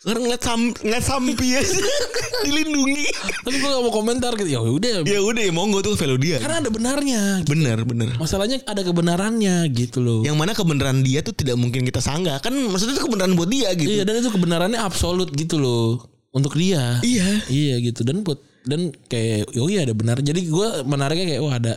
Sekarang 0.00 0.24
ngeliat 0.24 0.42
sam 0.44 0.60
ngeliat 0.72 1.04
sampi 1.04 1.46
aja 1.56 1.76
dilindungi. 2.48 3.04
Tapi 3.44 3.56
gue 3.60 3.68
gak 3.68 3.84
mau 3.84 3.92
komentar 3.92 4.32
gitu. 4.40 4.48
Ya 4.48 4.60
udah. 4.64 5.04
Ya 5.04 5.20
udah 5.20 5.42
ya 5.44 5.52
monggo 5.52 5.84
tuh 5.84 5.96
value 5.96 6.20
dia. 6.20 6.36
Karena 6.40 6.64
ada 6.64 6.72
benarnya. 6.72 7.44
Bener 7.44 7.84
bener. 7.84 8.16
Masalahnya 8.16 8.64
ada 8.64 8.80
kebenarannya 8.80 9.68
gitu 9.72 10.00
loh. 10.00 10.20
Yang 10.24 10.36
mana 10.36 10.52
kebenaran 10.56 11.00
dia 11.04 11.20
tuh 11.20 11.36
tidak 11.36 11.60
mungkin 11.60 11.84
kita 11.84 12.00
sanggah. 12.00 12.40
Kan 12.40 12.56
maksudnya 12.72 12.96
itu 12.96 13.04
kebenaran 13.04 13.36
buat 13.36 13.48
dia 13.52 13.72
gitu. 13.76 13.88
Iya 13.88 14.08
dan 14.08 14.20
itu 14.20 14.32
kebenarannya 14.32 14.80
absolut 14.80 15.28
gitu 15.36 15.60
loh 15.60 16.00
untuk 16.32 16.56
dia. 16.56 17.00
Iya. 17.04 17.44
Iya 17.48 17.76
gitu 17.84 18.00
dan 18.04 18.24
buat 18.24 18.40
dan 18.66 18.92
kayak 19.08 19.48
oh 19.56 19.68
iya 19.68 19.88
ada 19.88 19.94
benar. 19.96 20.20
Jadi 20.20 20.46
gue 20.48 20.68
menariknya 20.84 21.36
kayak 21.36 21.42
wah 21.42 21.54
ada 21.56 21.74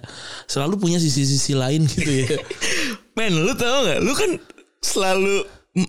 selalu 0.50 0.80
punya 0.80 0.98
sisi-sisi 1.00 1.56
lain 1.56 1.88
gitu 1.88 2.12
ya. 2.28 2.38
Men 3.18 3.34
lu 3.34 3.54
tau 3.56 3.88
gak? 3.88 4.00
Lu 4.04 4.14
kan 4.18 4.32
selalu 4.84 5.48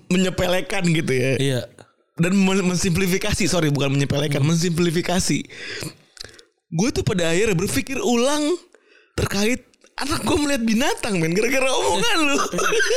menyepelekan 0.09 0.85
gitu 0.93 1.13
ya. 1.13 1.33
iya. 1.41 1.61
Dan 2.15 2.39
men- 2.39 2.63
mensimplifikasi. 2.63 3.51
Sorry 3.51 3.75
bukan 3.75 3.91
menyepelekan. 3.91 4.39
Mensimplifikasi. 4.45 5.39
Gue 6.71 6.89
tuh 6.95 7.03
pada 7.03 7.35
akhirnya 7.35 7.59
berpikir 7.59 7.99
ulang 7.99 8.55
terkait 9.19 9.67
anak 9.95 10.27
gue 10.27 10.37
melihat 10.43 10.63
binatang 10.67 11.23
men 11.23 11.31
gara-gara 11.31 11.71
omongan 11.71 12.19
lu 12.27 12.39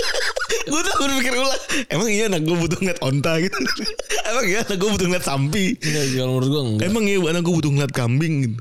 gue 0.74 0.82
tuh 0.82 0.94
berpikir 0.98 1.34
ulang 1.38 1.62
emang 1.94 2.10
iya 2.10 2.26
anak 2.26 2.42
gue 2.42 2.58
butuh 2.58 2.78
ngeliat 2.82 3.00
onta 3.06 3.38
gitu 3.38 3.58
emang 4.34 4.46
iya 4.50 4.60
anak 4.66 4.78
gue 4.82 4.90
butuh 4.90 5.06
ngeliat 5.06 5.26
sampi 5.26 5.78
Enggak, 5.78 6.06
kalau 6.18 6.32
menurut 6.38 6.50
gue 6.50 6.62
enggak. 6.62 6.88
Emang 6.90 7.04
ya 7.06 7.18
anak 7.22 7.42
gue 7.46 7.54
butuh 7.54 7.72
ngeliat 7.72 7.94
kambing 7.94 8.34
gitu. 8.44 8.58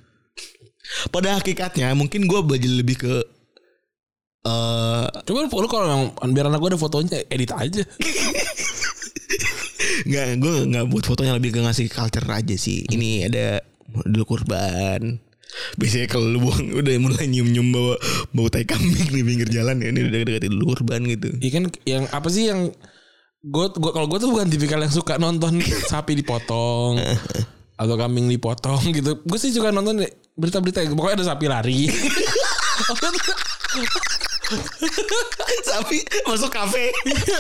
Pada 1.11 1.29
hakikatnya 1.41 1.91
mungkin 1.99 2.31
gue 2.31 2.41
belajar 2.45 2.71
lebih 2.71 2.97
ke 3.01 3.15
eh 4.47 5.07
Coba 5.27 5.39
lu, 5.43 5.49
lu 5.51 5.69
kalau 5.69 5.87
yang 5.91 6.03
biar 6.31 6.47
anak 6.47 6.61
gue 6.63 6.71
ada 6.77 6.81
fotonya 6.81 7.19
edit 7.27 7.51
aja. 7.51 7.83
nggak 10.07 10.27
gue 10.39 10.55
nggak 10.71 10.85
buat 10.87 11.05
fotonya 11.09 11.35
lebih 11.35 11.57
ke 11.57 11.61
ngasih 11.65 11.91
culture 11.91 12.29
aja 12.31 12.55
sih. 12.55 12.87
Ini 12.87 13.27
ada 13.27 13.47
dulu 14.07 14.37
kurban. 14.37 15.19
Biasanya 15.77 16.07
kalau 16.07 16.27
lu 16.29 16.39
buang 16.43 16.63
udah 16.75 16.93
mulai 16.99 17.25
nyium-nyium 17.27 17.71
bawa 17.71 17.95
bawa 18.31 18.49
tai 18.51 18.65
kambing 18.65 19.09
di 19.09 19.23
pinggir 19.23 19.49
jalan 19.49 19.81
ya 19.81 19.89
ini 19.89 20.05
udah 20.05 20.19
deketin 20.23 20.53
dulu 20.53 20.75
kurban 20.75 21.07
gitu. 21.07 21.33
Iya 21.41 21.51
kan 21.57 21.65
yang 21.85 22.05
apa 22.11 22.29
sih 22.29 22.51
yang 22.51 22.71
gue 23.47 23.67
gua 23.79 23.93
kalau 23.95 24.07
gue 24.11 24.19
tuh 24.19 24.31
bukan 24.31 24.51
tipikal 24.51 24.83
yang 24.83 24.91
suka 24.91 25.17
nonton 25.17 25.63
sapi 25.93 26.19
dipotong 26.19 26.99
atau 27.81 27.95
kambing 27.95 28.27
dipotong 28.29 28.83
gitu. 28.91 29.23
Gue 29.23 29.39
sih 29.39 29.55
suka 29.55 29.71
nonton 29.71 30.03
berita-berita 30.37 30.85
pokoknya 30.93 31.23
ada 31.23 31.27
sapi 31.27 31.47
lari. 31.47 31.81
Sapi 35.67 35.99
masuk 36.23 36.55
kafe. 36.55 36.95
Iya, 37.03 37.39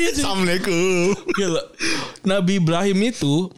jadi- 0.00 0.16
Assalamualaikum. 0.16 1.12
Gila. 1.36 1.62
Nabi 2.24 2.52
Ibrahim 2.56 2.98
itu 3.04 3.52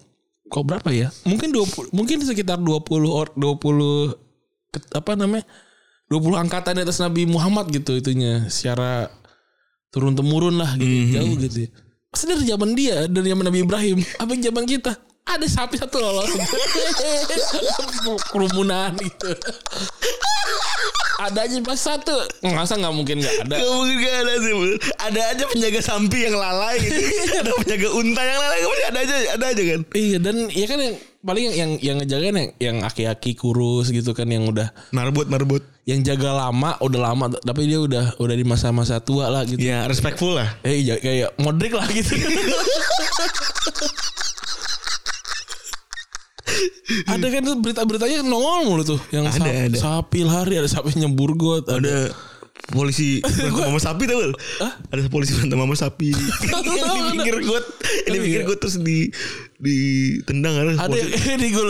kok 0.48 0.64
berapa 0.64 0.88
ya? 0.90 1.08
Mungkin 1.24 1.52
20 1.52 1.92
mungkin 1.92 2.24
sekitar 2.24 2.58
20 2.58 2.84
or 3.08 3.28
20 3.32 4.16
ke- 4.72 4.92
apa 4.92 5.12
namanya? 5.14 5.44
20 6.08 6.40
angkatan 6.40 6.72
di 6.76 6.82
atas 6.82 6.98
Nabi 6.98 7.28
Muhammad 7.28 7.68
gitu 7.68 7.92
itunya 7.94 8.48
secara 8.48 9.12
turun 9.92 10.16
temurun 10.16 10.56
lah 10.56 10.72
gitu 10.76 11.16
jauh 11.16 11.34
gitu. 11.36 11.58
ya. 11.64 11.70
Pasti 12.08 12.24
dari 12.24 12.44
zaman 12.48 12.72
dia, 12.72 13.04
dari 13.04 13.28
zaman 13.28 13.44
Nabi 13.44 13.60
Ibrahim, 13.68 13.98
apa 14.16 14.32
zaman 14.32 14.64
kita? 14.64 14.92
Ada 15.28 15.44
sapi 15.44 15.76
satu 15.76 16.00
lolos. 16.00 16.28
Kerumunan 18.32 18.96
gitu. 18.96 19.28
ada 21.18 21.44
aja 21.44 21.60
pas 21.60 21.76
satu. 21.76 22.14
Masa 22.40 22.74
nggak 22.74 22.94
mungkin 22.94 23.20
nggak 23.20 23.36
ada? 23.44 23.54
Gak 23.58 23.68
mungkin 23.68 23.96
gak 23.98 24.16
ada 24.22 24.32
sih 24.38 24.52
Bul. 24.54 24.72
Ada 24.96 25.20
aja 25.34 25.44
penjaga 25.44 25.80
sampi 25.80 26.24
yang 26.24 26.32
lalai 26.32 26.78
gitu 26.78 26.94
Ada 27.34 27.50
penjaga 27.58 27.88
unta 27.90 28.22
yang 28.22 28.38
lalai 28.38 28.58
Pasti 28.62 28.84
Ada 28.86 28.98
aja 29.02 29.16
Ada 29.34 29.44
aja 29.50 29.62
kan 29.66 29.80
Iya 29.92 30.16
dan 30.22 30.36
ya 30.48 30.64
kan 30.64 30.78
yang 30.78 30.94
paling 31.18 31.44
yang 31.44 31.52
yang, 31.52 31.70
yang 31.82 31.96
ngejaga 31.98 32.24
kan 32.24 32.36
yang 32.38 32.50
yang 32.62 32.76
aki-aki 32.86 33.32
kurus 33.34 33.90
gitu 33.90 34.14
kan 34.14 34.30
yang 34.30 34.46
udah 34.46 34.70
Marbot 34.94 35.26
marbot 35.26 35.60
yang 35.84 36.00
jaga 36.00 36.30
lama 36.30 36.78
udah 36.78 37.00
lama 37.02 37.24
tapi 37.34 37.66
dia 37.66 37.82
udah 37.82 38.14
udah 38.16 38.34
di 38.36 38.44
masa-masa 38.44 39.00
tua 39.00 39.26
lah 39.26 39.42
gitu. 39.42 39.58
Ya 39.58 39.88
respectful 39.88 40.36
lah 40.36 40.54
Eh 40.62 40.84
ja- 40.84 41.00
kayak 41.00 41.34
Modric 41.40 41.72
lah 41.74 41.88
gitu. 41.90 42.14
ada 47.06 47.26
kan 47.28 47.40
tuh 47.42 47.56
berita-beritanya 47.58 48.24
nongol 48.24 48.60
mulu 48.64 48.82
tuh 48.84 49.00
yang 49.12 49.28
Ada, 49.28 49.36
sap- 49.36 49.48
ada. 49.68 49.78
sapi 49.78 50.20
lari 50.24 50.54
ada 50.56 50.68
sapi 50.68 50.96
nyembur 50.96 51.36
got 51.36 51.68
ada, 51.68 51.76
Ada. 51.76 51.96
polisi 52.68 53.20
berantem 53.24 53.64
sama 53.68 53.80
sapi 53.80 54.02
tau 54.04 54.18
gak? 54.20 54.32
Ada 54.88 55.00
polisi 55.08 55.32
berantem 55.36 55.58
sama 55.58 55.76
sapi. 55.76 56.08
Di 56.16 57.00
pinggir 57.12 57.36
got 57.42 57.64
di 58.06 58.18
pinggir 58.18 58.42
got 58.44 58.58
terus 58.60 58.76
di 58.78 59.08
Ditendang 59.58 60.54
ada 60.54 60.70
ada 60.78 60.94
yang 60.94 61.40
di 61.42 61.48
gue 61.50 61.64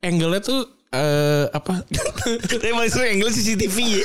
angle-nya 0.00 0.40
tuh 0.40 0.60
eh 0.90 1.46
apa? 1.52 1.86
Tapi 1.86 2.88
sering 2.88 3.20
angle 3.20 3.30
CCTV 3.30 3.76
ya? 3.78 4.02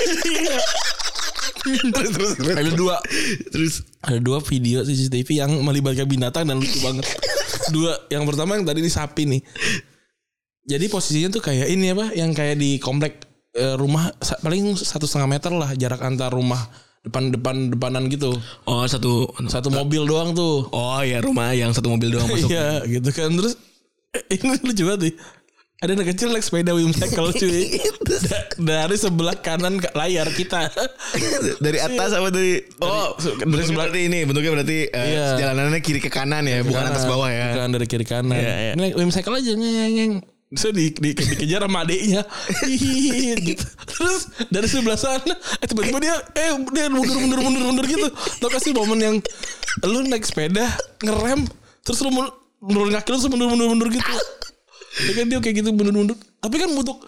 Terus 1.66 2.10
terus 2.14 2.32
terus. 2.38 2.54
Ada 2.54 2.72
dua. 2.78 2.96
Terus? 3.50 3.82
Ada 4.06 4.20
dua 4.22 4.38
video 4.44 4.86
CCTV 4.86 5.42
yang 5.42 5.52
melibatkan 5.66 6.06
binatang 6.06 6.46
dan 6.46 6.62
lucu 6.62 6.78
banget. 6.78 7.06
Dua, 7.74 7.98
yang 8.14 8.22
pertama 8.30 8.54
yang 8.54 8.66
tadi 8.66 8.86
di 8.86 8.92
sapi 8.92 9.26
nih. 9.26 9.42
Jadi 10.66 10.86
posisinya 10.90 11.30
tuh 11.30 11.42
kayak 11.42 11.70
ini 11.70 11.94
apa? 11.94 12.10
Yang 12.12 12.32
kayak 12.34 12.56
di 12.58 12.78
komplek 12.78 13.22
eh, 13.54 13.76
rumah 13.76 14.10
paling 14.42 14.74
satu 14.74 15.06
setengah 15.06 15.30
meter 15.30 15.52
lah 15.54 15.72
jarak 15.74 16.02
antar 16.02 16.30
rumah 16.30 16.60
depan 17.02 17.30
depan 17.30 17.56
depanan 17.70 18.10
gitu. 18.10 18.34
Oh 18.66 18.82
satu 18.84 19.30
Satu 19.46 19.70
mobil 19.70 20.04
doang 20.04 20.34
tuh. 20.34 20.66
Oh 20.70 21.02
ya 21.02 21.22
rumah 21.22 21.54
yang 21.54 21.70
satu 21.70 21.88
mobil 21.88 22.10
doang 22.10 22.26
masuk 22.26 22.50
Iya 22.50 22.82
gitu 22.84 23.10
kan 23.14 23.30
terus 23.32 23.54
eh, 24.12 24.26
ini 24.34 24.58
lucu 24.58 24.84
banget 24.84 25.02
nih. 25.06 25.16
Ada 25.76 25.92
anak 25.92 26.08
kecil 26.16 26.32
naik 26.32 26.42
sepeda 26.42 26.72
whimsical 26.74 27.30
cuy. 27.30 27.78
Da- 28.26 28.48
dari 28.58 28.96
sebelah 28.96 29.38
kanan 29.38 29.78
ke 29.78 29.92
layar 29.94 30.26
kita. 30.32 30.72
dari 31.66 31.78
atas 31.78 32.16
apa 32.16 32.34
dari 32.34 32.64
oh 32.82 33.14
dari 33.22 33.64
sebelah 33.64 33.86
berarti 33.86 34.00
ini 34.08 34.20
bentuknya 34.26 34.52
berarti 34.56 34.78
eh, 34.88 35.06
Iya. 35.14 35.28
jalanannya 35.36 35.82
kiri 35.84 36.00
ke 36.00 36.10
kanan 36.10 36.48
ya 36.48 36.64
bukan 36.64 36.80
Kanan. 36.80 36.96
atas 36.96 37.06
bawah 37.06 37.30
ya 37.30 37.54
Bukan 37.54 37.70
dari 37.76 37.86
kiri 37.86 38.06
kanan. 38.08 38.34
Iya, 38.34 38.56
iya. 38.58 38.98
Aja 39.14 39.52
ngeng 39.54 39.94
ngeng. 39.94 40.14
Terus 40.46 40.72
di, 40.72 40.94
di, 40.94 41.10
dikejar 41.12 41.66
sama 41.66 41.82
adeknya 41.82 42.22
Hihihi, 42.62 43.34
gitu. 43.44 43.66
Terus 43.88 44.30
dari 44.48 44.70
sebelah 44.70 44.94
sana 44.94 45.34
eh, 45.34 45.66
Tiba-tiba 45.66 45.98
dia 45.98 46.16
Eh 46.32 46.54
dia 46.70 46.86
mundur 46.86 47.18
mundur 47.18 47.40
mundur 47.42 47.64
mundur 47.66 47.86
gitu 47.86 48.08
Tau 48.38 48.48
kasih 48.48 48.72
momen 48.72 49.00
yang 49.00 49.16
Lu 49.82 50.06
naik 50.06 50.22
sepeda 50.22 50.70
Ngerem 51.02 51.50
Terus 51.82 51.98
lu 52.00 52.14
mun- 52.14 52.30
nurunin 52.62 52.94
kaki 52.94 53.10
lu 53.10 53.18
Terus 53.18 53.28
mundur 53.28 53.50
mundur 53.50 53.68
mundur 53.68 53.90
gitu 53.90 54.06
Ya 55.02 55.12
kan 55.14 55.26
dia 55.28 55.38
kayak 55.40 55.56
gitu 55.60 55.70
mundur 55.72 55.92
mundur 55.92 56.18
Tapi 56.38 56.56
kan 56.56 56.70
untuk 56.70 57.02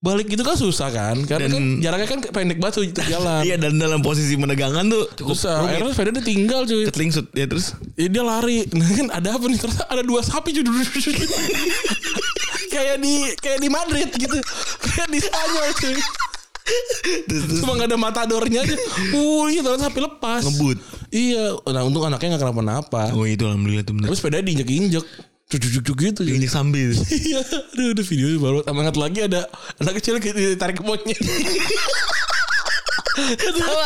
Balik 0.00 0.32
gitu 0.32 0.40
kan 0.40 0.56
susah 0.56 0.88
kan 0.88 1.12
Karena 1.28 1.44
Dan- 1.44 1.52
kan 1.52 1.64
jaraknya 1.84 2.08
kan 2.08 2.18
pendek 2.32 2.56
banget 2.56 2.74
tuh 2.74 2.84
itu 2.88 3.00
jalan 3.04 3.44
Iya 3.44 3.60
dan 3.60 3.76
dalam 3.76 4.00
posisi 4.00 4.32
menegangkan 4.32 4.88
tuh 4.88 5.04
cukup 5.12 5.36
Susah 5.36 5.60
rumit. 5.60 5.76
Akhirnya 5.76 5.92
sepeda 5.92 6.10
dia 6.16 6.24
tinggal 6.24 6.60
cuy 6.64 6.88
Ketelingsut 6.88 7.28
ya 7.30 7.44
terus 7.44 7.76
Ya 8.00 8.08
dia 8.08 8.24
lari. 8.24 8.64
Nah 8.72 8.88
kan 8.88 9.06
ada 9.12 9.36
apa 9.36 9.44
nih? 9.44 9.60
Ternyata 9.60 9.84
ada 9.84 10.00
dua 10.00 10.24
sapi 10.24 10.56
cuy. 10.56 10.64
kayak 12.80 12.96
di 13.04 13.14
kayak 13.36 13.58
di 13.60 13.68
Madrid 13.68 14.08
gitu. 14.16 14.38
Kayak 14.88 15.08
di 15.12 15.18
Spanyol 15.20 15.68
cuy. 15.76 15.94
terus, 17.28 17.44
terus 17.50 17.60
Cuma 17.60 17.74
gak 17.76 17.88
ada 17.90 17.98
matadornya 17.98 18.62
aja. 18.62 18.76
Uh, 19.12 19.50
iya 19.50 19.60
ternyata 19.60 19.90
sapi 19.90 20.00
lepas. 20.00 20.40
ngebut. 20.46 20.78
Iya. 21.12 21.58
Nah 21.66 21.82
untung 21.84 22.04
anaknya 22.06 22.38
gak 22.38 22.42
kenapa-napa. 22.48 23.12
Oh 23.12 23.26
itu 23.28 23.44
alhamdulillah 23.44 23.84
tuh 23.84 23.94
bener. 23.98 24.08
Terus 24.12 24.18
sepeda 24.22 24.40
diinjek-injek. 24.40 25.04
Cuk-cuk 25.50 25.98
gitu. 25.98 26.22
cuy. 26.22 26.38
Ini 26.38 26.46
sambil. 26.46 26.94
Iya. 27.10 27.42
Aduh 27.42 27.92
ada 27.92 28.02
video 28.06 28.28
baru. 28.38 28.58
Tambah 28.62 28.82
ingat 28.86 28.96
lagi 28.96 29.18
ada 29.26 29.40
anak 29.82 29.98
kecil 29.98 30.22
ditarik 30.22 30.78
ke 30.78 30.84
monyet. 30.86 31.18
Sama 33.50 33.84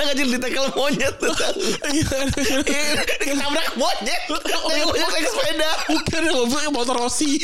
anak 0.00 0.06
kecil 0.16 0.28
ditekel 0.32 0.66
monyet 0.72 1.14
tuh. 1.20 1.34
Iya. 1.92 2.08
anak 2.16 2.36
kecil. 2.40 2.60
Ketabrak 3.20 3.68
monyet. 3.76 4.22
Kayak 4.24 4.60
monyet 4.64 5.08
naik 5.12 5.26
sepeda. 5.28 5.70
Bukan 5.92 6.22
motor 6.72 6.96
Rossi. 6.96 7.36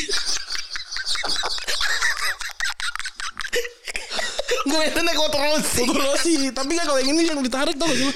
Gue 4.69 4.83
itu 4.85 4.99
naik 5.01 5.17
motor 5.17 5.41
Rossi. 5.41 5.81
Motor 5.83 6.03
Rossi. 6.13 6.33
Tapi 6.53 6.71
kan 6.77 6.85
kalau 6.85 6.99
yang 7.01 7.17
ini 7.17 7.21
yang 7.25 7.41
ditarik 7.41 7.75
tau 7.75 7.89
gak 7.89 7.97
sih? 7.97 8.11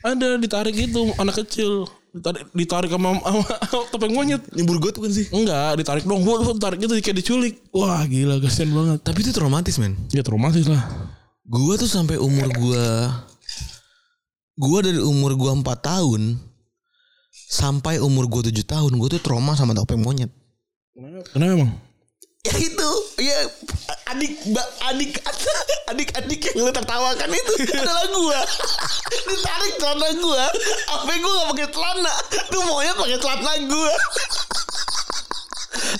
Ada 0.00 0.28
ditarik 0.40 0.74
itu 0.74 1.02
anak 1.16 1.46
kecil. 1.46 1.86
Ditarik, 2.10 2.42
ditarik 2.50 2.90
sama, 2.90 3.22
sama, 3.22 3.42
sama 3.70 3.84
topeng 3.94 4.10
monyet. 4.10 4.42
Nyebur 4.50 4.82
gue 4.82 4.90
tuh 4.90 5.06
kan 5.06 5.12
sih. 5.14 5.30
Enggak, 5.30 5.78
ditarik 5.78 6.02
dong. 6.02 6.26
Gua 6.26 6.42
gua 6.42 6.58
tarik 6.58 6.82
gitu 6.82 6.98
kayak 6.98 7.22
diculik. 7.22 7.54
Wah, 7.70 8.02
gila 8.02 8.42
kasihan 8.42 8.74
banget. 8.74 8.98
Tapi 9.06 9.18
itu 9.22 9.30
traumatis 9.30 9.78
men. 9.78 9.94
Ya 10.10 10.26
traumatis 10.26 10.66
lah. 10.66 10.82
Gua 11.50 11.74
tuh 11.74 11.90
sampai 11.90 12.14
umur 12.14 12.46
gua 12.54 13.10
Gua 14.54 14.78
dari 14.86 15.02
umur 15.02 15.34
gua 15.34 15.50
4 15.58 15.66
tahun 15.82 16.38
Sampai 17.34 17.98
umur 17.98 18.30
gua 18.30 18.46
7 18.46 18.54
tahun 18.62 18.94
Gua 18.94 19.10
tuh 19.10 19.18
trauma 19.18 19.58
sama 19.58 19.74
topeng 19.74 19.98
monyet 19.98 20.30
Kenapa 21.34 21.50
emang? 21.58 21.89
Ya 22.40 22.56
itu. 22.56 22.90
Ya 23.20 23.36
Adik 24.08 24.32
ba- 24.56 24.72
Adik 24.88 25.12
Adik-adik 25.92 26.40
yang 26.40 26.64
lu 26.64 26.72
tertawakan 26.72 27.28
itu 27.28 27.52
Adalah 27.68 28.06
gua 28.08 28.40
Ditarik 29.28 29.74
celana 29.76 30.08
gua. 30.16 30.44
Sampai 30.88 31.20
gua 31.20 31.32
gak 31.36 31.48
pakai 31.52 31.68
celana? 31.68 32.14
Tuh 32.48 32.62
monyet 32.64 32.96
pakai 32.96 33.18
celana 33.20 33.52
gua. 33.68 33.92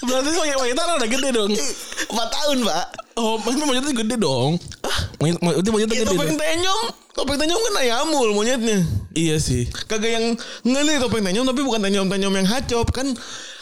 Berarti 0.00 0.29
monyet 0.33 0.57
monyetnya 0.57 0.85
rada 0.87 1.07
gede 1.07 1.29
dong. 1.29 1.53
4 1.53 2.09
tahun 2.09 2.59
pak 2.64 2.87
Oh, 3.20 3.37
maksudnya 3.37 3.66
monyetnya 3.68 3.92
gede 3.92 4.16
dong. 4.16 4.57
Monyet, 5.20 5.38
monyetnya, 5.44 5.70
monyetnya 5.76 5.92
Ya, 5.92 6.03
gede 6.09 6.16
topeng 6.16 6.40
tenyom. 6.40 6.81
Topeng 7.12 7.37
tenyom 7.37 7.61
kan 7.61 7.74
ayamul 7.85 8.29
monyetnya. 8.33 8.81
Iya 9.12 9.37
sih. 9.37 9.68
Kagak 9.68 10.09
yang 10.09 10.26
Nggak 10.64 10.83
nih 10.88 10.96
topeng 11.05 11.20
tenyom 11.20 11.44
Tapi 11.44 11.61
bukan 11.61 11.85
tenyom-tenyom 11.85 12.33
yang 12.33 12.48
hacop 12.48 12.88
Kan 12.94 13.12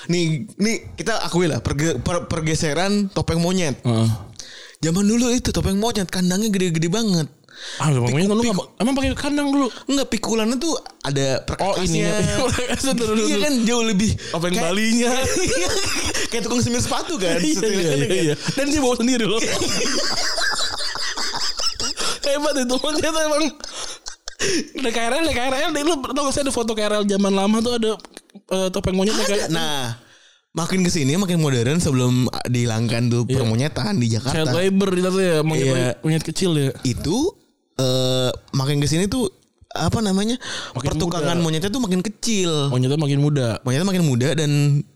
Nih 0.09 0.25
Nih 0.57 0.77
kita 0.95 1.21
akui 1.21 1.45
lah 1.45 1.61
perge- 1.61 1.97
per- 1.99 2.25
Pergeseran 2.25 3.09
topeng 3.09 3.39
monyet 3.39 3.77
Heeh. 3.81 4.09
Zaman 4.81 5.03
dulu 5.03 5.29
itu 5.29 5.49
topeng 5.49 5.77
monyet 5.77 6.07
Kandangnya 6.07 6.49
gede-gede 6.49 6.89
banget 6.89 7.29
Ah, 7.77 7.91
topeng 7.91 8.15
monyet 8.15 8.29
lu 8.29 8.39
nggak 8.41 8.79
emang 8.79 8.95
pakai 8.95 9.11
kandang 9.13 9.51
dulu. 9.51 9.67
Enggak 9.85 10.07
pikulannya 10.09 10.57
tuh 10.57 10.79
ada 11.01 11.43
Oh, 11.59 11.75
ini 11.77 12.07
perkakasnya. 12.07 12.07
ya. 12.07 12.95
Dulu, 12.95 13.03
dulu, 13.11 13.23
Iya 13.27 13.37
kan 13.43 13.55
jauh 13.67 13.83
lebih 13.83 14.15
Topeng 14.31 14.55
kayak- 14.55 14.63
Balinya. 14.65 15.11
kayak 16.31 16.43
tukang 16.45 16.63
semir 16.63 16.79
sepatu 16.79 17.19
kan. 17.19 17.43
iya, 17.43 17.59
iya, 17.59 17.93
iya, 17.99 18.23
iya. 18.31 18.35
Dan 18.55 18.71
dia 18.71 18.79
bawa 18.79 18.95
sendiri 18.95 19.27
loh. 19.27 19.43
Hebat 22.21 22.55
itu 22.57 22.75
monyet 22.77 23.11
emang. 23.11 23.45
Ada 24.79 24.91
KRL, 24.93 25.23
ada 25.25 25.35
KRL. 25.35 25.71
Deh, 25.73 25.83
Lu 25.83 25.95
tau 25.99 26.23
gak 26.23 26.33
sih 26.33 26.43
ada 26.43 26.53
foto 26.53 26.73
KRL 26.73 27.03
zaman 27.05 27.33
lama 27.33 27.59
tuh 27.59 27.75
ada 27.75 27.91
eh, 28.47 28.69
topeng 28.71 28.95
monyet 28.95 29.15
Ada. 29.15 29.51
Nah, 29.51 29.97
makin 30.55 30.83
ke 30.83 30.91
sini 30.91 31.15
makin 31.15 31.39
modern 31.39 31.79
sebelum 31.79 32.27
dihilangkan 32.47 33.11
tuh 33.11 33.23
permonyetan 33.25 33.99
di 33.99 34.11
Child 34.11 34.23
Jakarta. 34.23 34.51
labor 34.55 34.91
itu 34.95 35.09
tuh 35.09 35.23
ya 35.23 35.39
monyet, 35.43 35.67
Iya. 35.67 35.89
monyet 36.03 36.25
kecil 36.25 36.51
ya. 36.57 36.71
Itu 36.83 37.37
eh 37.79 38.31
makin 38.53 38.83
ke 38.83 38.91
sini 38.91 39.07
tuh 39.07 39.31
apa 39.69 40.01
namanya 40.01 40.41
Makin 40.75 40.97
pertukangan 40.97 41.39
muda. 41.39 41.45
monyetnya 41.45 41.71
tuh 41.71 41.83
makin 41.85 42.01
kecil. 42.03 42.73
Monyetnya 42.73 42.99
makin 42.99 43.21
muda. 43.21 43.49
Monyetnya 43.63 43.87
makin 43.87 44.05
muda 44.09 44.29
dan 44.35 44.51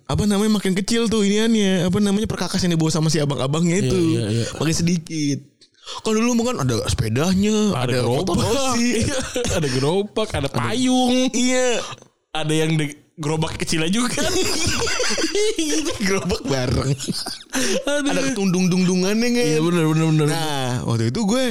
apa 0.09 0.23
namanya 0.27 0.59
makin 0.59 0.73
kecil 0.75 1.07
tuh 1.07 1.23
iniannya 1.23 1.87
apa 1.87 1.99
namanya 2.03 2.27
perkakas 2.27 2.65
yang 2.67 2.75
dibawa 2.75 2.91
sama 2.91 3.13
si 3.13 3.23
abang-abangnya 3.23 3.87
itu 3.87 3.99
iya, 4.19 4.25
iya. 4.29 4.45
makin 4.59 4.75
sedikit. 4.75 5.39
Kalau 5.83 6.15
dulu 6.15 6.47
kan 6.47 6.63
ada 6.63 6.79
sepedanya, 6.87 7.75
ada, 7.75 8.07
motor 8.07 8.39
Rossi. 8.39 9.03
Iya, 9.03 9.19
ada 9.59 9.67
gerobak, 9.67 10.31
ada 10.31 10.47
payung, 10.47 11.27
iya, 11.35 11.83
ada 12.31 12.55
yang 12.55 12.79
gerobak 13.23 13.55
kecilnya 13.55 13.89
juga. 13.89 14.19
gerobak 16.07 16.43
bareng. 16.43 16.91
Aduh. 17.87 18.11
ada 18.11 18.21
ketundung-dungdungannya 18.27 19.29
kan. 19.31 19.45
Iya 19.47 19.61
benar 19.63 19.85
benar 19.87 20.07
benar. 20.11 20.27
Nah, 20.29 20.71
waktu 20.91 21.15
itu 21.15 21.21
gue 21.23 21.45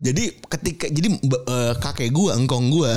jadi 0.00 0.24
ketika 0.48 0.88
jadi 0.88 1.08
eh, 1.20 1.72
kakek 1.76 2.08
gue, 2.10 2.30
engkong 2.32 2.72
gue 2.72 2.94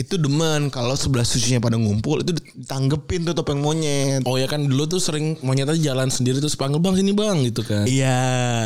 itu 0.00 0.16
demen 0.16 0.72
kalau 0.72 0.96
sebelah 0.96 1.26
susunya 1.28 1.60
pada 1.60 1.76
ngumpul 1.76 2.24
itu 2.24 2.32
ditanggepin 2.32 3.28
tuh 3.28 3.36
topeng 3.36 3.60
monyet. 3.60 4.24
Oh 4.24 4.40
ya 4.40 4.48
kan 4.48 4.64
dulu 4.64 4.88
tuh 4.88 4.96
sering 5.02 5.36
monyetnya 5.44 5.76
jalan 5.76 6.08
sendiri 6.08 6.40
terus 6.40 6.56
panggil 6.56 6.80
bang 6.80 6.96
sini 6.96 7.12
bang 7.12 7.44
gitu 7.44 7.60
kan. 7.66 7.84
Iya, 7.84 8.16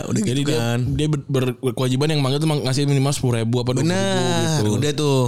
udah 0.07 0.21
Jadi 0.23 0.41
gitu 0.45 0.55
dia 0.55 0.61
kan. 0.63 0.79
dia 0.95 1.07
ber, 1.11 1.21
ber- 1.27 1.59
berkewajiban 1.59 2.15
yang 2.15 2.23
manggil 2.23 2.39
tuh 2.39 2.47
ngasih 2.47 2.87
minimal 2.87 3.11
sepuluh 3.11 3.43
ribu 3.43 3.59
apa 3.65 3.75
dua 3.75 3.83
Benar, 3.83 4.61
gitu. 4.63 4.71
udah 4.79 4.91
tuh. 4.95 5.23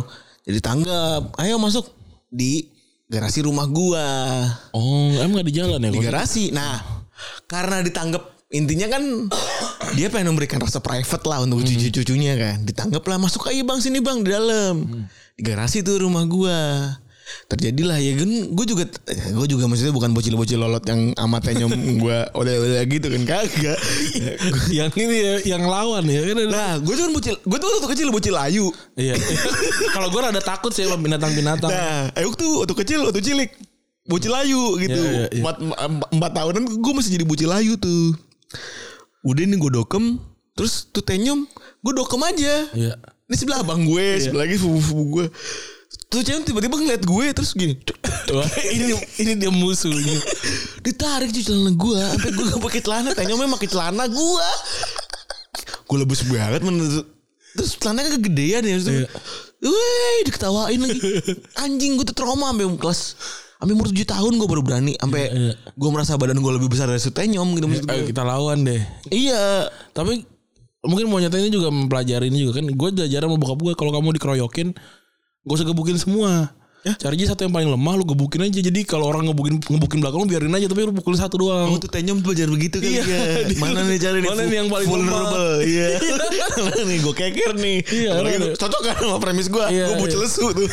Jadi 0.44 0.58
tanggap, 0.60 1.22
ayo 1.40 1.56
masuk 1.56 1.88
di 2.28 2.68
garasi 3.14 3.46
rumah 3.46 3.70
gua. 3.70 4.06
Oh 4.74 5.14
emang 5.22 5.38
gak 5.42 5.48
di 5.48 5.54
jalan 5.54 5.78
ya? 5.78 5.90
Di 5.94 6.02
garasi. 6.02 6.44
Nah, 6.50 6.82
karena 7.46 7.78
ditanggap 7.80 8.34
intinya 8.50 8.90
kan 8.90 9.02
dia 9.96 10.10
pengen 10.10 10.34
memberikan 10.34 10.58
rasa 10.58 10.82
private 10.82 11.24
lah 11.30 11.46
untuk 11.46 11.62
cucu-cucunya 11.62 12.34
kan. 12.34 12.66
Ditanggap 12.66 13.06
lah 13.06 13.18
masuk 13.22 13.46
aja 13.46 13.62
bang 13.62 13.78
sini 13.78 14.02
bang 14.02 14.26
di 14.26 14.30
dalam. 14.34 14.74
Di 15.38 15.42
garasi 15.46 15.86
tuh 15.86 16.02
rumah 16.02 16.26
gua. 16.26 16.58
Terjadilah 17.48 17.96
ya 18.00 18.12
kan 18.20 18.30
gue 18.52 18.66
juga 18.68 18.84
gue 19.08 19.46
juga 19.48 19.64
maksudnya 19.64 19.94
bukan 19.96 20.12
bocil-bocil 20.12 20.60
lolot 20.60 20.84
yang 20.84 21.16
amatnya 21.16 21.64
nyom 21.64 21.72
gue 22.04 22.18
oleh-oleh 22.36 22.84
gitu 22.88 23.08
kan 23.08 23.22
kagak. 23.24 23.78
yang 24.78 24.92
ini 24.92 25.16
ya, 25.16 25.34
yang 25.56 25.64
lawan 25.64 26.04
ya 26.04 26.20
kan. 26.20 26.36
Nah, 26.48 26.72
gue 26.80 26.94
tuh 26.94 27.04
kan 27.08 27.12
bocil, 27.12 27.34
gue 27.40 27.58
tuh 27.58 27.68
waktu 27.80 27.88
kecil 27.96 28.08
bocil 28.12 28.36
ayu. 28.36 28.66
Iya. 28.96 29.16
Kalau 29.96 30.08
gue 30.12 30.20
rada 30.20 30.40
takut 30.44 30.72
sih 30.72 30.84
sama 30.84 31.00
binatang-binatang. 31.00 31.72
Nah, 31.72 32.12
Ayuk 32.16 32.36
tuh 32.36 32.64
waktu 32.64 32.74
kecil, 32.84 33.00
waktu 33.08 33.20
cilik 33.24 33.50
bocil 34.04 34.32
layu 34.32 34.76
gitu. 34.84 35.00
Iya, 35.00 35.12
iya, 35.12 35.26
iya. 35.32 35.40
Empat, 35.40 35.56
empat, 36.12 36.30
tahunan 36.36 36.62
gue 36.68 36.92
masih 36.92 37.10
jadi 37.16 37.24
bocil 37.24 37.48
layu 37.48 37.74
tuh. 37.80 38.12
Udah 39.24 39.44
nih 39.48 39.56
gue 39.56 39.70
dokem, 39.72 40.20
terus 40.52 40.84
tuh 40.92 41.00
tenyum, 41.00 41.48
gue 41.80 41.92
dokem 41.96 42.20
aja. 42.20 42.68
Iya. 42.76 42.94
Ini 43.24 43.34
sebelah 43.40 43.64
abang 43.64 43.88
gue, 43.88 44.20
sebelah 44.20 44.44
lagi 44.44 44.60
sepupu 44.60 45.00
gue. 45.08 45.26
Tuh 46.14 46.22
tenyum 46.22 46.46
tiba-tiba 46.46 46.78
ngeliat 46.78 47.02
gue 47.02 47.24
terus 47.34 47.50
gini. 47.58 47.74
Wah, 48.30 48.46
ini 48.74 48.94
ini 49.18 49.32
dia 49.34 49.50
musuhnya. 49.50 50.14
Ditarik 50.86 51.34
cuy 51.34 51.42
celana 51.42 51.74
gue, 51.74 51.98
sampai 51.98 52.30
gue 52.30 52.44
gak 52.54 52.62
pakai 52.62 52.80
celana, 52.86 53.10
tenyumnya 53.18 53.50
pakai 53.58 53.66
celana 53.66 54.04
gue. 54.06 54.48
Gue 55.90 55.98
lebus 55.98 56.22
banget 56.30 56.62
menurut 56.62 57.10
Terus 57.54 57.78
celananya 57.78 58.18
kegedean 58.18 58.62
ya. 58.66 58.76
Terus, 58.78 58.86
Iya. 58.90 59.08
Wih, 59.64 60.18
diketawain 60.28 60.76
lagi. 60.76 61.00
Anjing 61.56 61.96
gue 61.96 62.04
tuh 62.04 62.16
trauma 62.16 62.52
sampai 62.52 62.66
kelas 62.78 63.00
sampai 63.54 63.72
umur 63.72 63.88
7 63.88 64.04
tahun 64.04 64.32
gue 64.36 64.48
baru 64.50 64.60
berani 64.60 64.92
sampai 64.98 65.22
Iya, 65.30 65.54
gue 65.56 65.88
merasa 65.88 66.20
badan 66.20 66.36
gue 66.36 66.52
lebih 66.52 66.68
besar 66.68 66.84
dari 66.84 67.00
Sutenyom 67.00 67.48
gitu 67.56 67.64
maksud 67.70 67.88
Ayo 67.88 68.04
gue. 68.04 68.10
kita 68.12 68.22
lawan 68.26 68.66
deh. 68.66 68.82
Iya. 69.08 69.70
Tapi 69.96 70.20
mungkin 70.84 71.08
monyetnya 71.08 71.40
ini 71.40 71.54
juga 71.54 71.72
mempelajari 71.72 72.28
ini 72.28 72.44
juga 72.44 72.60
kan. 72.60 72.68
Gue 72.70 72.88
belajar 72.92 73.24
sama 73.24 73.36
bokap 73.40 73.58
gue 73.62 73.72
kalau 73.78 73.90
kamu 73.94 74.18
dikeroyokin, 74.20 74.68
gue 75.44 75.54
usah 75.54 75.68
gebukin 75.68 76.00
semua. 76.00 76.50
Cari 76.84 77.16
aja 77.16 77.32
satu 77.32 77.48
yang 77.48 77.54
paling 77.56 77.72
lemah 77.72 77.96
lu 77.96 78.04
gebukin 78.04 78.44
aja. 78.44 78.60
Jadi 78.60 78.84
kalau 78.84 79.08
orang 79.08 79.24
ngebukin 79.24 79.56
ngebukin 79.56 80.04
belakang 80.04 80.20
lu 80.20 80.28
biarin 80.28 80.52
aja 80.52 80.68
tapi 80.68 80.84
lu 80.84 80.92
pukulin 80.92 81.16
satu 81.16 81.40
doang. 81.40 81.72
Oh 81.72 81.80
tuh 81.80 81.88
tenyom 81.88 82.20
tuh 82.20 82.36
belajar 82.36 82.44
begitu 82.52 82.76
kali 82.76 83.00
Iya. 83.00 83.04
ya. 83.08 83.20
Mana 83.64 83.88
nih 83.88 83.96
cari 83.96 84.20
nih 84.20 84.28
Mana 84.28 84.42
nih 84.44 84.56
yang 84.60 84.68
paling 84.68 84.88
vulnerable. 84.92 85.64
Iya. 85.72 85.96
Mana 86.60 86.80
nih 86.84 86.98
gue 87.00 87.14
keker 87.16 87.52
nih. 87.56 87.78
Iya, 87.88 88.10
gitu, 88.36 88.48
cocok 88.60 88.80
kan 88.84 88.94
sama 89.00 89.16
premis 89.16 89.48
gue. 89.48 89.64
Iya, 89.64 89.84
gue 89.88 89.96
bocil 89.96 90.20
iya. 90.20 90.24
lesu 90.28 90.44
tuh. 90.52 90.68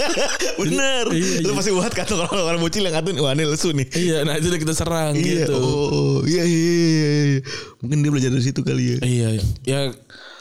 Bener. 0.64 1.04
Iya, 1.12 1.44
Lu 1.44 1.52
iya. 1.52 1.56
pasti 1.60 1.70
buat 1.76 1.92
kan 1.92 2.06
kalau 2.08 2.24
orang 2.32 2.60
bocil 2.64 2.80
yang 2.88 2.96
ngatain 2.96 3.16
wah 3.20 3.36
ini 3.36 3.44
lesu 3.44 3.76
nih. 3.76 3.86
Iya, 3.92 4.16
nah 4.24 4.40
itu 4.40 4.48
udah 4.48 4.60
kita 4.64 4.72
serang 4.72 5.12
Iya, 5.20 5.44
gitu. 5.44 5.56
oh, 5.60 6.16
iya, 6.24 6.48
iya, 6.48 6.60
iya, 6.64 7.08
iya. 7.36 7.40
Mungkin 7.84 8.00
dia 8.00 8.08
belajar 8.08 8.30
dari 8.32 8.40
situ 8.40 8.64
kali 8.64 8.96
ya. 8.96 8.98
Iya, 9.04 9.28
ya 9.68 9.80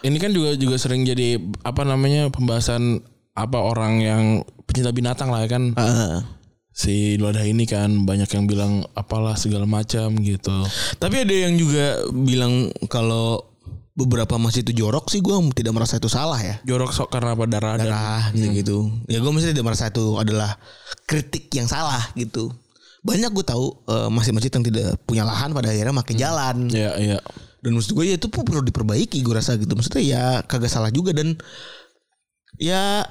ini 0.02 0.18
kan 0.18 0.34
juga 0.34 0.56
juga 0.58 0.80
sering 0.82 1.04
jadi 1.06 1.38
apa 1.62 1.84
namanya 1.86 2.32
pembahasan 2.34 3.04
apa 3.32 3.58
orang 3.60 3.94
yang 4.04 4.24
pecinta 4.68 4.92
binatang 4.92 5.32
lah 5.32 5.44
ya 5.44 5.50
kan. 5.52 5.64
Ah. 5.80 6.24
Si 6.72 7.20
Luada 7.20 7.44
ini 7.44 7.68
kan 7.68 8.08
banyak 8.08 8.32
yang 8.32 8.48
bilang 8.48 8.88
apalah 8.96 9.36
segala 9.36 9.68
macam 9.68 10.16
gitu. 10.24 10.56
Tapi 10.98 11.28
ada 11.28 11.36
yang 11.36 11.60
juga 11.60 12.00
bilang 12.16 12.72
kalau 12.88 13.52
beberapa 13.92 14.40
masjid 14.40 14.64
itu 14.64 14.84
jorok 14.84 15.12
sih 15.12 15.20
gue 15.20 15.36
tidak 15.52 15.76
merasa 15.76 16.00
itu 16.00 16.08
salah 16.08 16.40
ya. 16.40 16.56
Jorok 16.64 16.96
sok 16.96 17.12
karena 17.12 17.36
apa 17.36 17.44
darah 17.46 17.76
dan 17.76 17.92
Darah 17.92 18.24
gitu 18.32 18.48
gitu. 18.56 18.78
Ya 19.12 19.20
gue 19.20 19.32
masih 19.36 19.52
tidak 19.52 19.68
merasa 19.68 19.92
itu 19.92 20.16
adalah 20.16 20.56
kritik 21.04 21.52
yang 21.52 21.68
salah 21.68 22.02
gitu. 22.16 22.56
Banyak 23.04 23.36
gue 23.36 23.46
tahu 23.46 23.66
eh, 23.92 24.10
masjid-masjid 24.10 24.52
yang 24.54 24.66
tidak 24.66 24.88
punya 25.04 25.24
lahan 25.28 25.52
pada 25.52 25.76
akhirnya 25.76 25.96
makin 25.96 26.16
jalan. 26.16 26.56
Iya, 26.72 26.92
iya. 27.04 27.20
Dan 27.62 27.78
maksud 27.78 27.94
gue 27.94 28.06
ya 28.10 28.16
itu 28.18 28.32
pun 28.32 28.42
perlu 28.48 28.64
diperbaiki 28.64 29.22
gue 29.22 29.34
rasa 29.36 29.60
gitu. 29.60 29.76
Maksudnya 29.76 30.02
ya 30.02 30.24
kagak 30.48 30.72
salah 30.72 30.90
juga 30.90 31.12
dan 31.12 31.36
ya 32.62 33.02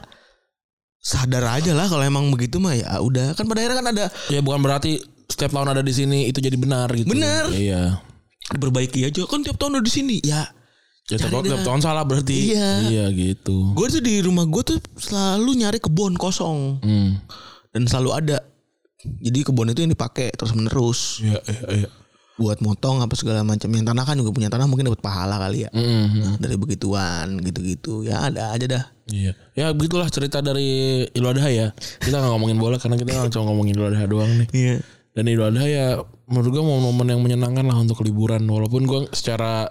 sadar 0.96 1.42
aja 1.50 1.72
lah 1.72 1.88
kalau 1.88 2.00
emang 2.02 2.28
begitu 2.28 2.56
mah 2.56 2.72
ya 2.72 3.00
udah 3.00 3.32
kan 3.32 3.44
pada 3.44 3.58
akhirnya 3.58 3.78
kan 3.78 3.88
ada 3.90 4.04
Ya 4.28 4.38
bukan 4.38 4.60
berarti 4.60 5.00
setiap 5.26 5.50
tahun 5.50 5.72
ada 5.72 5.80
di 5.80 5.90
sini 5.90 6.26
itu 6.26 6.38
jadi 6.38 6.54
benar 6.54 6.86
gitu. 6.92 7.08
Benar. 7.08 7.50
Iya. 7.50 7.98
diperbaiki 8.48 9.04
aja 9.04 9.22
kan 9.24 9.40
tiap 9.40 9.56
tahun 9.56 9.74
ada 9.74 9.84
di 9.84 9.90
sini 9.90 10.16
ya 10.20 10.42
Ya 11.06 11.18
tiap, 11.18 11.42
tiap 11.42 11.60
tahun 11.60 11.80
salah 11.80 12.02
berarti. 12.02 12.54
Iya. 12.54 12.70
Iya 12.86 13.04
gitu. 13.10 13.74
gue 13.74 13.86
tuh 13.88 13.98
di 14.00 14.20
rumah 14.20 14.44
gue 14.44 14.62
tuh 14.64 14.78
selalu 14.94 15.50
nyari 15.58 15.78
kebun 15.78 16.14
kosong 16.14 16.78
Hmm. 16.78 17.18
dan 17.70 17.82
selalu 17.84 18.10
ada 18.12 18.36
jadi 19.00 19.42
kebun 19.42 19.70
itu 19.70 19.80
yang 19.80 19.90
dipakai 19.90 20.28
terus 20.30 20.52
menerus 20.52 21.18
Iya, 21.18 21.40
iya, 21.42 21.62
iya. 21.76 21.88
Buat 22.40 22.64
motong 22.64 23.04
apa 23.04 23.12
segala 23.12 23.44
macam 23.44 23.68
yang 23.68 23.84
tanah 23.84 24.04
kan 24.08 24.16
juga 24.16 24.32
punya 24.32 24.48
tanah 24.48 24.64
mungkin 24.64 24.88
dapat 24.88 25.04
pahala 25.04 25.36
kali 25.36 25.68
ya 25.68 25.70
Mm, 25.76 26.06
Nah, 26.16 26.34
dari 26.40 26.56
begituan 26.56 27.36
gitu-gitu 27.44 28.08
ya 28.08 28.32
ada 28.32 28.56
aja 28.56 28.64
dah 28.66 28.84
Iya. 29.10 29.34
Ya 29.58 29.66
begitulah 29.74 30.06
cerita 30.06 30.38
dari 30.38 31.02
Idul 31.10 31.34
Adha 31.34 31.50
ya. 31.50 31.74
Kita 31.98 32.22
nggak 32.22 32.30
ngomongin 32.30 32.62
bola 32.62 32.78
karena 32.78 32.94
kita 32.94 33.26
cuma 33.34 33.50
ngomongin 33.50 33.74
Idul 33.74 33.90
Adha 33.90 34.06
doang 34.06 34.30
nih. 34.38 34.48
iya 34.54 34.76
Dan 35.10 35.26
Idul 35.26 35.50
Adha 35.50 35.66
ya 35.66 35.86
menurut 36.30 36.54
gue 36.54 36.62
momen-momen 36.62 37.06
yang 37.10 37.18
menyenangkan 37.18 37.66
lah 37.66 37.74
untuk 37.74 38.06
liburan. 38.06 38.46
Walaupun 38.46 38.86
gue 38.86 39.10
secara 39.10 39.66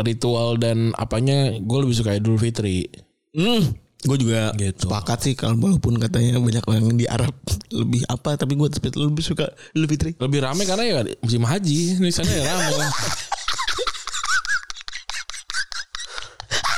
ritual 0.00 0.56
dan 0.56 0.96
apanya 0.96 1.52
gue 1.60 1.78
lebih 1.84 1.92
suka 1.92 2.16
Idul 2.16 2.40
Fitri. 2.40 2.88
hmm 3.36 3.81
gue 4.02 4.16
juga 4.18 4.50
Gitu. 4.52 4.82
sepakat 4.82 5.18
sih 5.22 5.34
kalau 5.38 5.54
walaupun 5.56 5.94
katanya 5.96 6.36
banyak 6.36 6.64
orang 6.66 6.98
di 6.98 7.06
Arab 7.06 7.30
lebih 7.70 8.02
apa 8.06 8.34
tapi 8.34 8.58
gue 8.58 8.66
lebih 8.98 9.22
suka 9.22 9.46
Idul 9.72 9.86
Fitri 9.86 10.12
Lebih 10.18 10.42
rame 10.42 10.66
karena 10.66 10.82
ya 10.82 10.94
musim 11.22 11.42
haji. 11.42 12.02
Di 12.02 12.10
sana 12.10 12.26
ya 12.28 12.42
rame 12.42 12.74
lah. 12.76 12.90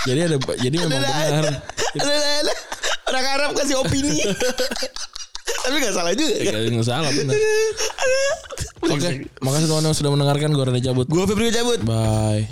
jadi 0.05 0.21
ada 0.29 0.37
jadi 0.61 0.77
memang 0.85 1.01
benar. 1.01 1.17
ada, 1.17 1.51
ada, 1.97 2.13
ada. 2.45 2.53
orang 3.09 3.27
Arab 3.41 3.51
kasih 3.57 3.81
opini 3.81 4.21
tapi 5.65 5.81
gak 5.81 5.97
salah 5.97 6.13
juga 6.13 6.37
Ya, 6.45 6.53
nggak 6.69 6.85
salah 6.85 7.09
benar. 7.09 7.33
Oke, 8.85 9.09
makasih 9.41 9.65
teman-teman 9.65 9.97
sudah 9.97 10.13
mendengarkan. 10.13 10.53
Gue 10.53 10.65
Rene 10.69 10.85
cabut. 10.85 11.09
gue 11.09 11.25
Febri 11.25 11.49
cabut 11.49 11.81
Bye. 11.89 12.45